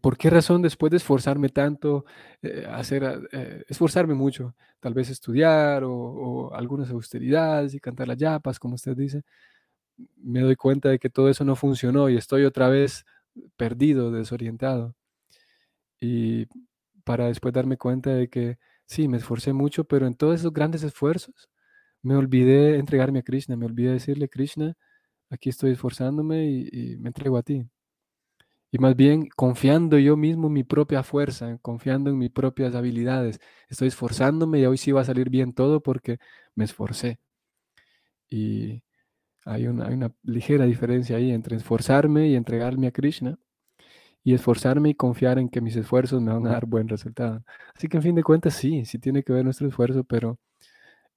por 0.00 0.18
qué 0.18 0.30
razón 0.30 0.62
después 0.62 0.90
de 0.90 0.98
esforzarme 0.98 1.48
tanto, 1.48 2.04
eh, 2.42 2.66
hacer, 2.70 3.28
eh, 3.32 3.64
esforzarme 3.68 4.14
mucho, 4.14 4.54
tal 4.80 4.94
vez 4.94 5.08
estudiar 5.10 5.84
o, 5.84 6.52
algunas 6.54 6.90
austeridades 6.90 7.74
y 7.74 7.80
cantar 7.80 8.08
las 8.08 8.18
yapas, 8.18 8.58
como 8.58 8.74
usted 8.74 8.96
dice, 8.96 9.22
me 10.16 10.40
doy 10.40 10.56
cuenta 10.56 10.90
de 10.90 10.98
que 10.98 11.10
todo 11.10 11.28
eso 11.30 11.44
no 11.44 11.56
funcionó 11.56 12.08
y 12.10 12.16
estoy 12.16 12.44
otra 12.44 12.68
vez 12.68 13.04
perdido, 13.56 14.10
desorientado. 14.12 14.94
Y 16.00 16.46
para 17.04 17.26
después 17.26 17.54
darme 17.54 17.76
cuenta 17.78 18.10
de 18.10 18.28
que 18.28 18.58
sí, 18.86 19.08
me 19.08 19.18
esforcé 19.18 19.52
mucho, 19.52 19.84
pero 19.84 20.06
en 20.06 20.14
todos 20.16 20.40
esos 20.40 20.52
grandes 20.52 20.82
esfuerzos 20.82 21.48
me 22.02 22.16
olvidé 22.16 22.78
entregarme 22.78 23.20
a 23.20 23.22
Krishna, 23.22 23.56
me 23.56 23.66
olvidé 23.66 23.92
decirle, 23.92 24.28
Krishna, 24.28 24.76
aquí 25.30 25.50
estoy 25.50 25.72
esforzándome 25.72 26.46
y 26.46 26.96
me 26.98 27.08
entrego 27.08 27.38
a 27.38 27.42
ti 27.42 27.68
y 28.74 28.78
más 28.78 28.96
bien 28.96 29.28
confiando 29.36 29.98
yo 29.98 30.16
mismo 30.16 30.48
en 30.48 30.52
mi 30.54 30.64
propia 30.64 31.04
fuerza, 31.04 31.58
confiando 31.62 32.10
en 32.10 32.18
mis 32.18 32.30
propias 32.30 32.74
habilidades. 32.74 33.38
Estoy 33.68 33.86
esforzándome 33.86 34.58
y 34.58 34.66
hoy 34.66 34.78
sí 34.78 34.90
va 34.90 35.02
a 35.02 35.04
salir 35.04 35.30
bien 35.30 35.52
todo 35.52 35.80
porque 35.80 36.18
me 36.56 36.64
esforcé. 36.64 37.20
Y 38.28 38.82
hay 39.44 39.68
una, 39.68 39.86
hay 39.86 39.94
una 39.94 40.12
ligera 40.24 40.64
diferencia 40.66 41.16
ahí 41.18 41.30
entre 41.30 41.56
esforzarme 41.56 42.28
y 42.28 42.34
entregarme 42.34 42.88
a 42.88 42.90
Krishna 42.90 43.38
y 44.24 44.34
esforzarme 44.34 44.90
y 44.90 44.94
confiar 44.96 45.38
en 45.38 45.50
que 45.50 45.60
mis 45.60 45.76
esfuerzos 45.76 46.20
me 46.20 46.32
van 46.32 46.46
a 46.48 46.50
dar 46.50 46.66
buen 46.66 46.88
resultado. 46.88 47.44
Así 47.76 47.88
que 47.88 47.98
en 47.98 48.02
fin 48.02 48.16
de 48.16 48.24
cuentas 48.24 48.54
sí, 48.54 48.84
sí 48.86 48.98
tiene 48.98 49.22
que 49.22 49.32
ver 49.32 49.44
nuestro 49.44 49.68
esfuerzo, 49.68 50.02
pero 50.02 50.40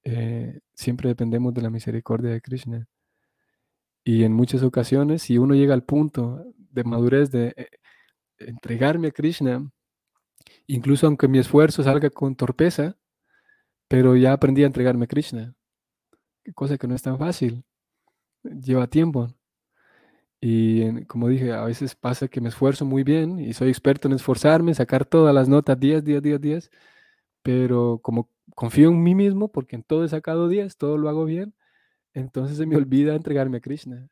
eh, 0.04 0.60
siempre 0.74 1.08
dependemos 1.08 1.54
de 1.54 1.62
la 1.62 1.70
misericordia 1.70 2.30
de 2.30 2.40
Krishna. 2.40 2.86
Y 4.04 4.24
en 4.24 4.32
muchas 4.32 4.62
ocasiones, 4.62 5.22
si 5.22 5.38
uno 5.38 5.54
llega 5.54 5.74
al 5.74 5.82
punto 5.84 6.44
de 6.70 6.84
madurez 6.84 7.30
de 7.30 7.54
eh, 7.56 7.68
entregarme 8.38 9.08
a 9.08 9.12
Krishna, 9.12 9.70
incluso 10.66 11.06
aunque 11.06 11.28
mi 11.28 11.38
esfuerzo 11.38 11.82
salga 11.82 12.10
con 12.10 12.36
torpeza, 12.36 12.96
pero 13.88 14.16
ya 14.16 14.32
aprendí 14.32 14.62
a 14.64 14.66
entregarme 14.66 15.04
a 15.04 15.08
Krishna, 15.08 15.54
cosa 16.54 16.78
que 16.78 16.86
no 16.88 16.94
es 16.94 17.02
tan 17.02 17.18
fácil, 17.18 17.64
lleva 18.42 18.86
tiempo. 18.86 19.28
Y 20.40 21.04
como 21.06 21.28
dije, 21.28 21.52
a 21.52 21.64
veces 21.64 21.96
pasa 21.96 22.28
que 22.28 22.40
me 22.40 22.48
esfuerzo 22.48 22.84
muy 22.84 23.02
bien 23.02 23.40
y 23.40 23.54
soy 23.54 23.70
experto 23.70 24.08
en 24.08 24.14
esforzarme, 24.14 24.74
sacar 24.74 25.04
todas 25.04 25.34
las 25.34 25.48
notas 25.48 25.78
10, 25.80 26.04
10, 26.04 26.22
10, 26.22 26.40
10, 26.40 26.70
pero 27.42 28.00
como 28.02 28.30
confío 28.54 28.90
en 28.90 29.02
mí 29.02 29.14
mismo, 29.14 29.50
porque 29.50 29.76
en 29.76 29.82
todo 29.82 30.04
he 30.04 30.08
sacado 30.08 30.48
10, 30.48 30.76
todo 30.76 30.98
lo 30.98 31.08
hago 31.08 31.24
bien, 31.24 31.54
entonces 32.14 32.56
se 32.58 32.66
me 32.66 32.76
olvida 32.76 33.14
entregarme 33.14 33.58
a 33.58 33.60
Krishna. 33.60 34.08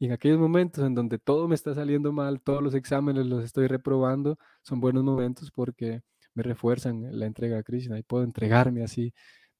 Y 0.00 0.06
en 0.06 0.12
aquellos 0.12 0.38
momentos 0.40 0.82
en 0.84 0.94
donde 0.94 1.18
todo 1.18 1.46
me 1.46 1.54
está 1.54 1.74
saliendo 1.74 2.10
mal, 2.10 2.40
todos 2.40 2.62
los 2.62 2.74
exámenes 2.74 3.26
los 3.26 3.44
estoy 3.44 3.66
reprobando, 3.66 4.38
son 4.62 4.80
buenos 4.80 5.04
momentos 5.04 5.50
porque 5.52 6.00
me 6.34 6.42
refuerzan 6.42 7.18
la 7.18 7.26
entrega 7.26 7.58
a 7.58 7.62
Krishna 7.62 7.98
y 7.98 8.02
puedo 8.02 8.24
entregarme 8.24 8.82
así. 8.82 9.12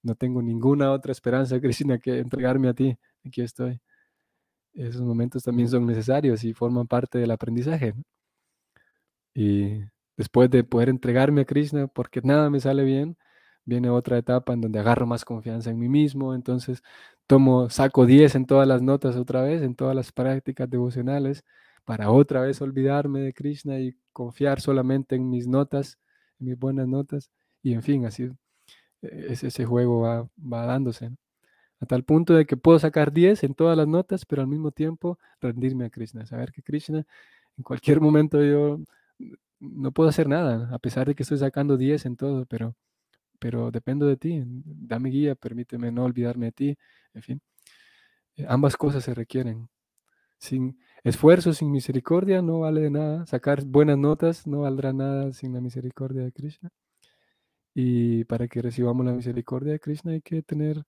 No 0.03 0.15
tengo 0.15 0.41
ninguna 0.43 0.93
otra 0.93 1.13
esperanza, 1.13 1.61
Krishna, 1.61 1.99
que 1.99 2.19
entregarme 2.21 2.69
a 2.69 2.75
ti. 2.75 2.97
Aquí 3.25 3.43
estoy. 3.43 3.81
Esos 4.75 5.03
momentos 5.03 5.43
también 5.43 5.69
son 5.69 5.87
necesarios 5.87 6.43
y 6.45 6.55
forman 6.55 6.87
parte 6.87 7.19
del 7.19 7.33
aprendizaje. 7.33 7.95
Y 9.35 9.81
después 10.17 10.51
de 10.51 10.65
poder 10.65 10.89
entregarme 10.89 11.43
a 11.43 11.45
Krishna, 11.45 11.87
porque 11.87 12.21
nada 12.23 12.49
me 12.51 12.61
sale 12.61 12.85
bien, 12.85 13.19
viene 13.67 13.91
otra 13.91 14.19
etapa 14.19 14.55
en 14.55 14.63
donde 14.63 14.79
agarro 14.81 15.07
más 15.07 15.25
confianza 15.25 15.71
en 15.71 15.79
mí 15.79 15.89
mismo, 15.89 16.35
entonces 16.35 16.83
tomo, 17.31 17.71
saco 17.71 18.07
10 18.07 18.35
en 18.35 18.45
todas 18.45 18.67
las 18.67 18.83
notas 18.83 19.15
otra 19.15 19.43
vez, 19.43 19.63
en 19.63 19.77
todas 19.77 19.95
las 19.95 20.11
prácticas 20.11 20.69
devocionales, 20.69 21.45
para 21.85 22.11
otra 22.11 22.41
vez 22.41 22.61
olvidarme 22.61 23.21
de 23.21 23.33
Krishna 23.33 23.79
y 23.79 23.95
confiar 24.13 24.61
solamente 24.61 25.15
en 25.15 25.31
mis 25.31 25.47
notas, 25.47 25.97
en 26.41 26.47
mis 26.49 26.59
buenas 26.59 26.89
notas, 26.89 27.31
y 27.63 27.73
en 27.75 27.83
fin, 27.83 28.05
así 28.05 28.25
e, 29.03 29.27
es, 29.31 29.45
ese 29.45 29.65
juego 29.65 30.01
va, 30.01 30.29
va 30.41 30.67
dándose, 30.67 31.13
a 31.79 31.87
tal 31.87 32.03
punto 32.03 32.35
de 32.35 32.47
que 32.47 32.57
puedo 32.57 32.81
sacar 32.81 33.13
10 33.13 33.45
en 33.45 33.55
todas 33.55 33.77
las 33.77 33.87
notas, 33.87 34.27
pero 34.27 34.43
al 34.43 34.49
mismo 34.49 34.73
tiempo 34.73 35.17
rendirme 35.41 35.85
a 35.85 35.91
Krishna, 35.91 36.27
saber 36.27 36.51
que 36.51 36.65
Krishna 36.65 37.07
en 37.57 37.63
cualquier 37.63 38.01
momento 38.01 38.43
yo 38.43 38.81
no 39.61 39.93
puedo 39.93 40.09
hacer 40.09 40.29
nada, 40.29 40.69
a 40.75 40.81
pesar 40.81 41.07
de 41.07 41.15
que 41.15 41.23
estoy 41.23 41.39
sacando 41.39 41.77
10 41.77 42.07
en 42.07 42.17
todo, 42.17 42.45
pero 42.47 42.75
pero 43.41 43.71
dependo 43.73 44.07
de 44.07 44.17
ti, 44.17 44.43
dame 44.45 45.11
guía, 45.11 45.35
permíteme 45.35 45.91
no 45.93 46.05
olvidarme 46.05 46.47
de 46.47 46.53
ti, 46.53 46.79
en 47.15 47.23
fin. 47.23 47.43
Eh, 48.37 48.47
ambas 48.49 48.77
cosas 48.77 49.05
se 49.05 49.15
requieren. 49.15 49.69
Sin 50.39 50.79
esfuerzo, 51.05 51.53
sin 51.55 51.73
misericordia, 51.73 52.43
no 52.43 52.61
vale 52.61 52.83
de 52.83 52.91
nada. 52.91 53.27
Sacar 53.27 53.65
buenas 53.65 53.99
notas 53.99 54.47
no 54.47 54.63
valdrá 54.63 54.93
nada 54.93 55.33
sin 55.33 55.55
la 55.55 55.61
misericordia 55.61 56.23
de 56.25 56.33
Krishna. 56.33 56.71
Y 57.75 58.25
para 58.25 58.49
que 58.49 58.63
recibamos 58.63 59.07
la 59.07 59.13
misericordia 59.13 59.73
de 59.73 59.81
Krishna 59.81 60.13
hay 60.13 60.23
que 60.23 60.43
tener, 60.43 60.85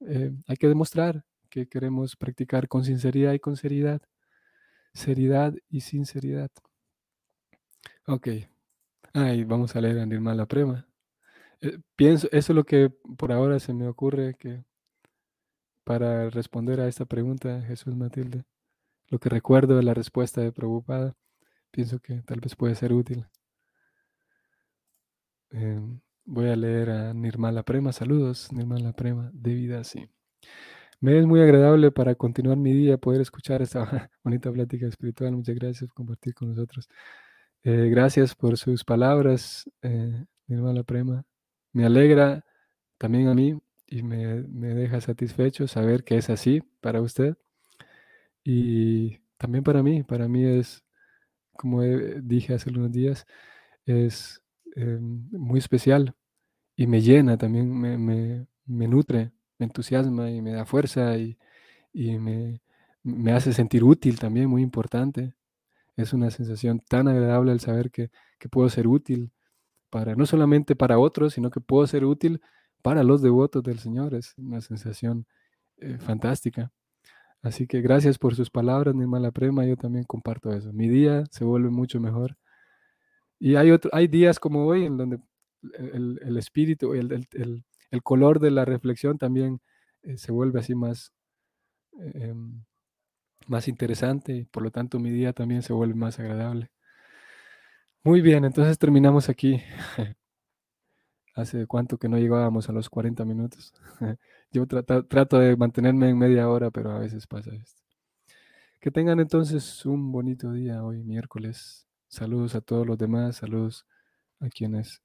eh, 0.00 0.32
hay 0.46 0.56
que 0.56 0.68
demostrar 0.68 1.24
que 1.50 1.68
queremos 1.68 2.16
practicar 2.16 2.68
con 2.68 2.84
sinceridad 2.84 3.32
y 3.34 3.40
con 3.40 3.56
seriedad. 3.56 4.02
Seriedad 4.94 5.54
y 5.68 5.80
sinceridad. 5.82 6.50
Ok. 8.06 8.28
Ahí 9.14 9.44
vamos 9.44 9.74
a 9.76 9.80
leer 9.80 9.98
a 10.00 10.06
Nirmala 10.06 10.46
Prema. 10.46 10.89
Eh, 11.62 11.78
pienso, 11.96 12.28
eso 12.32 12.52
es 12.52 12.56
lo 12.56 12.64
que 12.64 12.90
por 13.18 13.32
ahora 13.32 13.58
se 13.60 13.74
me 13.74 13.86
ocurre 13.88 14.34
que 14.34 14.64
para 15.84 16.30
responder 16.30 16.80
a 16.80 16.88
esta 16.88 17.04
pregunta, 17.04 17.62
Jesús 17.62 17.96
Matilde, 17.96 18.44
lo 19.08 19.18
que 19.18 19.28
recuerdo 19.28 19.76
de 19.76 19.82
la 19.82 19.94
respuesta 19.94 20.40
de 20.40 20.52
Prabhupada, 20.52 21.16
pienso 21.70 22.00
que 22.00 22.22
tal 22.22 22.40
vez 22.40 22.56
puede 22.56 22.74
ser 22.76 22.92
útil. 22.92 23.26
Em, 25.50 26.00
voy 26.24 26.48
a 26.48 26.56
leer 26.56 26.90
a 26.90 27.14
Nirmala 27.14 27.62
Prema. 27.64 27.92
Saludos, 27.92 28.52
Nirmala 28.52 28.92
Prema, 28.92 29.30
de 29.34 29.54
vida 29.54 29.80
así. 29.80 30.08
Me 31.00 31.18
es 31.18 31.26
muy 31.26 31.40
agradable 31.40 31.90
para 31.92 32.14
continuar 32.14 32.56
mi 32.58 32.72
día 32.72 32.98
poder 32.98 33.20
escuchar 33.22 33.62
esta 33.62 34.10
bonita 34.24 34.52
plática 34.52 34.86
espiritual. 34.86 35.32
Muchas 35.32 35.56
gracias 35.56 35.88
por 35.88 35.94
compartir 35.94 36.34
con 36.34 36.50
nosotros. 36.50 36.88
Eh, 37.64 37.88
gracias 37.90 38.34
por 38.34 38.56
sus 38.58 38.84
palabras, 38.84 39.68
eh, 39.82 40.26
Nirmala 40.46 40.84
Prema. 40.84 41.24
Me 41.72 41.84
alegra 41.84 42.44
también 42.98 43.28
a 43.28 43.34
mí 43.34 43.60
y 43.86 44.02
me, 44.02 44.42
me 44.44 44.74
deja 44.74 45.00
satisfecho 45.00 45.66
saber 45.68 46.04
que 46.04 46.16
es 46.16 46.30
así 46.30 46.62
para 46.80 47.00
usted. 47.02 47.36
Y 48.44 49.18
también 49.38 49.64
para 49.64 49.82
mí, 49.82 50.02
para 50.02 50.28
mí 50.28 50.44
es, 50.44 50.84
como 51.56 51.82
dije 51.82 52.54
hace 52.54 52.70
unos 52.70 52.92
días, 52.92 53.26
es 53.86 54.42
eh, 54.76 54.98
muy 55.00 55.58
especial 55.58 56.14
y 56.76 56.86
me 56.86 57.02
llena 57.02 57.36
también, 57.38 57.70
me, 57.78 57.98
me, 57.98 58.46
me, 58.66 58.88
nutre, 58.88 59.32
me 59.58 59.66
entusiasma 59.66 60.30
y 60.30 60.42
me 60.42 60.52
da 60.52 60.64
fuerza 60.66 61.16
y, 61.18 61.38
y 61.92 62.18
me, 62.18 62.62
me, 63.02 63.32
hace 63.32 63.52
sentir 63.52 63.84
útil 63.84 64.18
también, 64.18 64.48
muy 64.48 64.62
importante. 64.62 65.34
Es 65.96 66.12
una 66.14 66.30
sensación 66.30 66.80
tan 66.80 67.08
agradable 67.08 67.52
el 67.52 67.60
saber 67.60 67.90
que, 67.90 68.10
que, 68.38 68.48
puedo 68.48 68.68
ser 68.70 68.88
útil 68.88 69.32
para, 69.90 70.14
no 70.14 70.26
solamente 70.26 70.76
para 70.76 70.98
otros, 70.98 71.34
sino 71.34 71.50
que 71.50 71.60
puedo 71.60 71.86
ser 71.86 72.04
útil 72.04 72.40
para 72.82 73.02
los 73.02 73.22
devotos 73.22 73.62
del 73.62 73.78
Señor. 73.78 74.14
Es 74.14 74.34
una 74.38 74.60
sensación 74.60 75.26
eh, 75.78 75.98
fantástica. 75.98 76.72
Así 77.42 77.66
que 77.66 77.80
gracias 77.80 78.18
por 78.18 78.34
sus 78.34 78.50
palabras, 78.50 78.94
mi 78.94 79.06
mala 79.06 79.30
prema. 79.32 79.66
Yo 79.66 79.76
también 79.76 80.04
comparto 80.04 80.52
eso. 80.52 80.72
Mi 80.72 80.88
día 80.88 81.24
se 81.30 81.44
vuelve 81.44 81.70
mucho 81.70 82.00
mejor. 82.00 82.36
Y 83.38 83.56
hay, 83.56 83.70
hay 83.92 84.08
días 84.08 84.38
como 84.38 84.66
hoy 84.66 84.84
en 84.84 84.96
donde 84.98 85.18
el, 85.74 86.20
el 86.22 86.36
espíritu, 86.36 86.94
el, 86.94 87.26
el, 87.32 87.64
el, 87.90 88.02
color 88.02 88.40
de 88.40 88.50
la 88.50 88.64
reflexión 88.64 89.18
también 89.18 89.60
eh, 90.02 90.18
se 90.18 90.32
vuelve 90.32 90.60
así 90.60 90.74
más, 90.74 91.12
eh, 91.98 92.34
más 93.46 93.68
interesante 93.68 94.46
por 94.50 94.62
lo 94.62 94.70
tanto 94.70 94.98
mi 94.98 95.10
día 95.10 95.32
también 95.32 95.62
se 95.62 95.72
vuelve 95.72 95.94
más 95.94 96.18
agradable. 96.18 96.70
Muy 98.02 98.22
bien, 98.22 98.46
entonces 98.46 98.78
terminamos 98.78 99.28
aquí. 99.28 99.62
Hace 101.34 101.66
cuánto 101.66 101.98
que 101.98 102.08
no 102.08 102.18
llegábamos 102.18 102.68
a 102.68 102.72
los 102.72 102.88
40 102.88 103.26
minutos. 103.26 103.74
Yo 104.50 104.66
trato, 104.66 105.38
de 105.38 105.54
mantenerme 105.56 106.08
en 106.08 106.18
media 106.18 106.48
hora, 106.48 106.70
pero 106.70 106.92
a 106.92 106.98
veces 106.98 107.26
pasa 107.26 107.50
esto. 107.54 107.82
Que 108.80 108.90
tengan 108.90 109.20
entonces 109.20 109.84
un 109.84 110.12
bonito 110.12 110.50
día 110.52 110.82
hoy, 110.82 111.04
miércoles. 111.04 111.86
Saludos 112.08 112.54
a 112.54 112.62
todos 112.62 112.86
los 112.86 112.96
demás, 112.96 113.36
saludos 113.36 113.86
a 114.40 114.48
quienes 114.48 115.02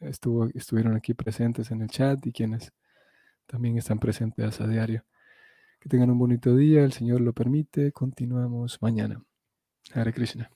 estuvo, 0.00 0.48
estuvieron 0.54 0.96
aquí 0.96 1.14
presentes 1.14 1.70
en 1.70 1.80
el 1.80 1.88
chat 1.88 2.24
y 2.26 2.32
quienes 2.32 2.72
también 3.46 3.78
están 3.78 3.98
presentes 3.98 4.60
a 4.60 4.66
diario. 4.66 5.04
Que 5.80 5.88
tengan 5.88 6.10
un 6.10 6.18
bonito 6.18 6.54
día, 6.54 6.84
el 6.84 6.92
Señor 6.92 7.22
lo 7.22 7.32
permite. 7.32 7.90
Continuamos 7.92 8.82
mañana. 8.82 9.22
Hare 9.94 10.12
Krishna. 10.12 10.50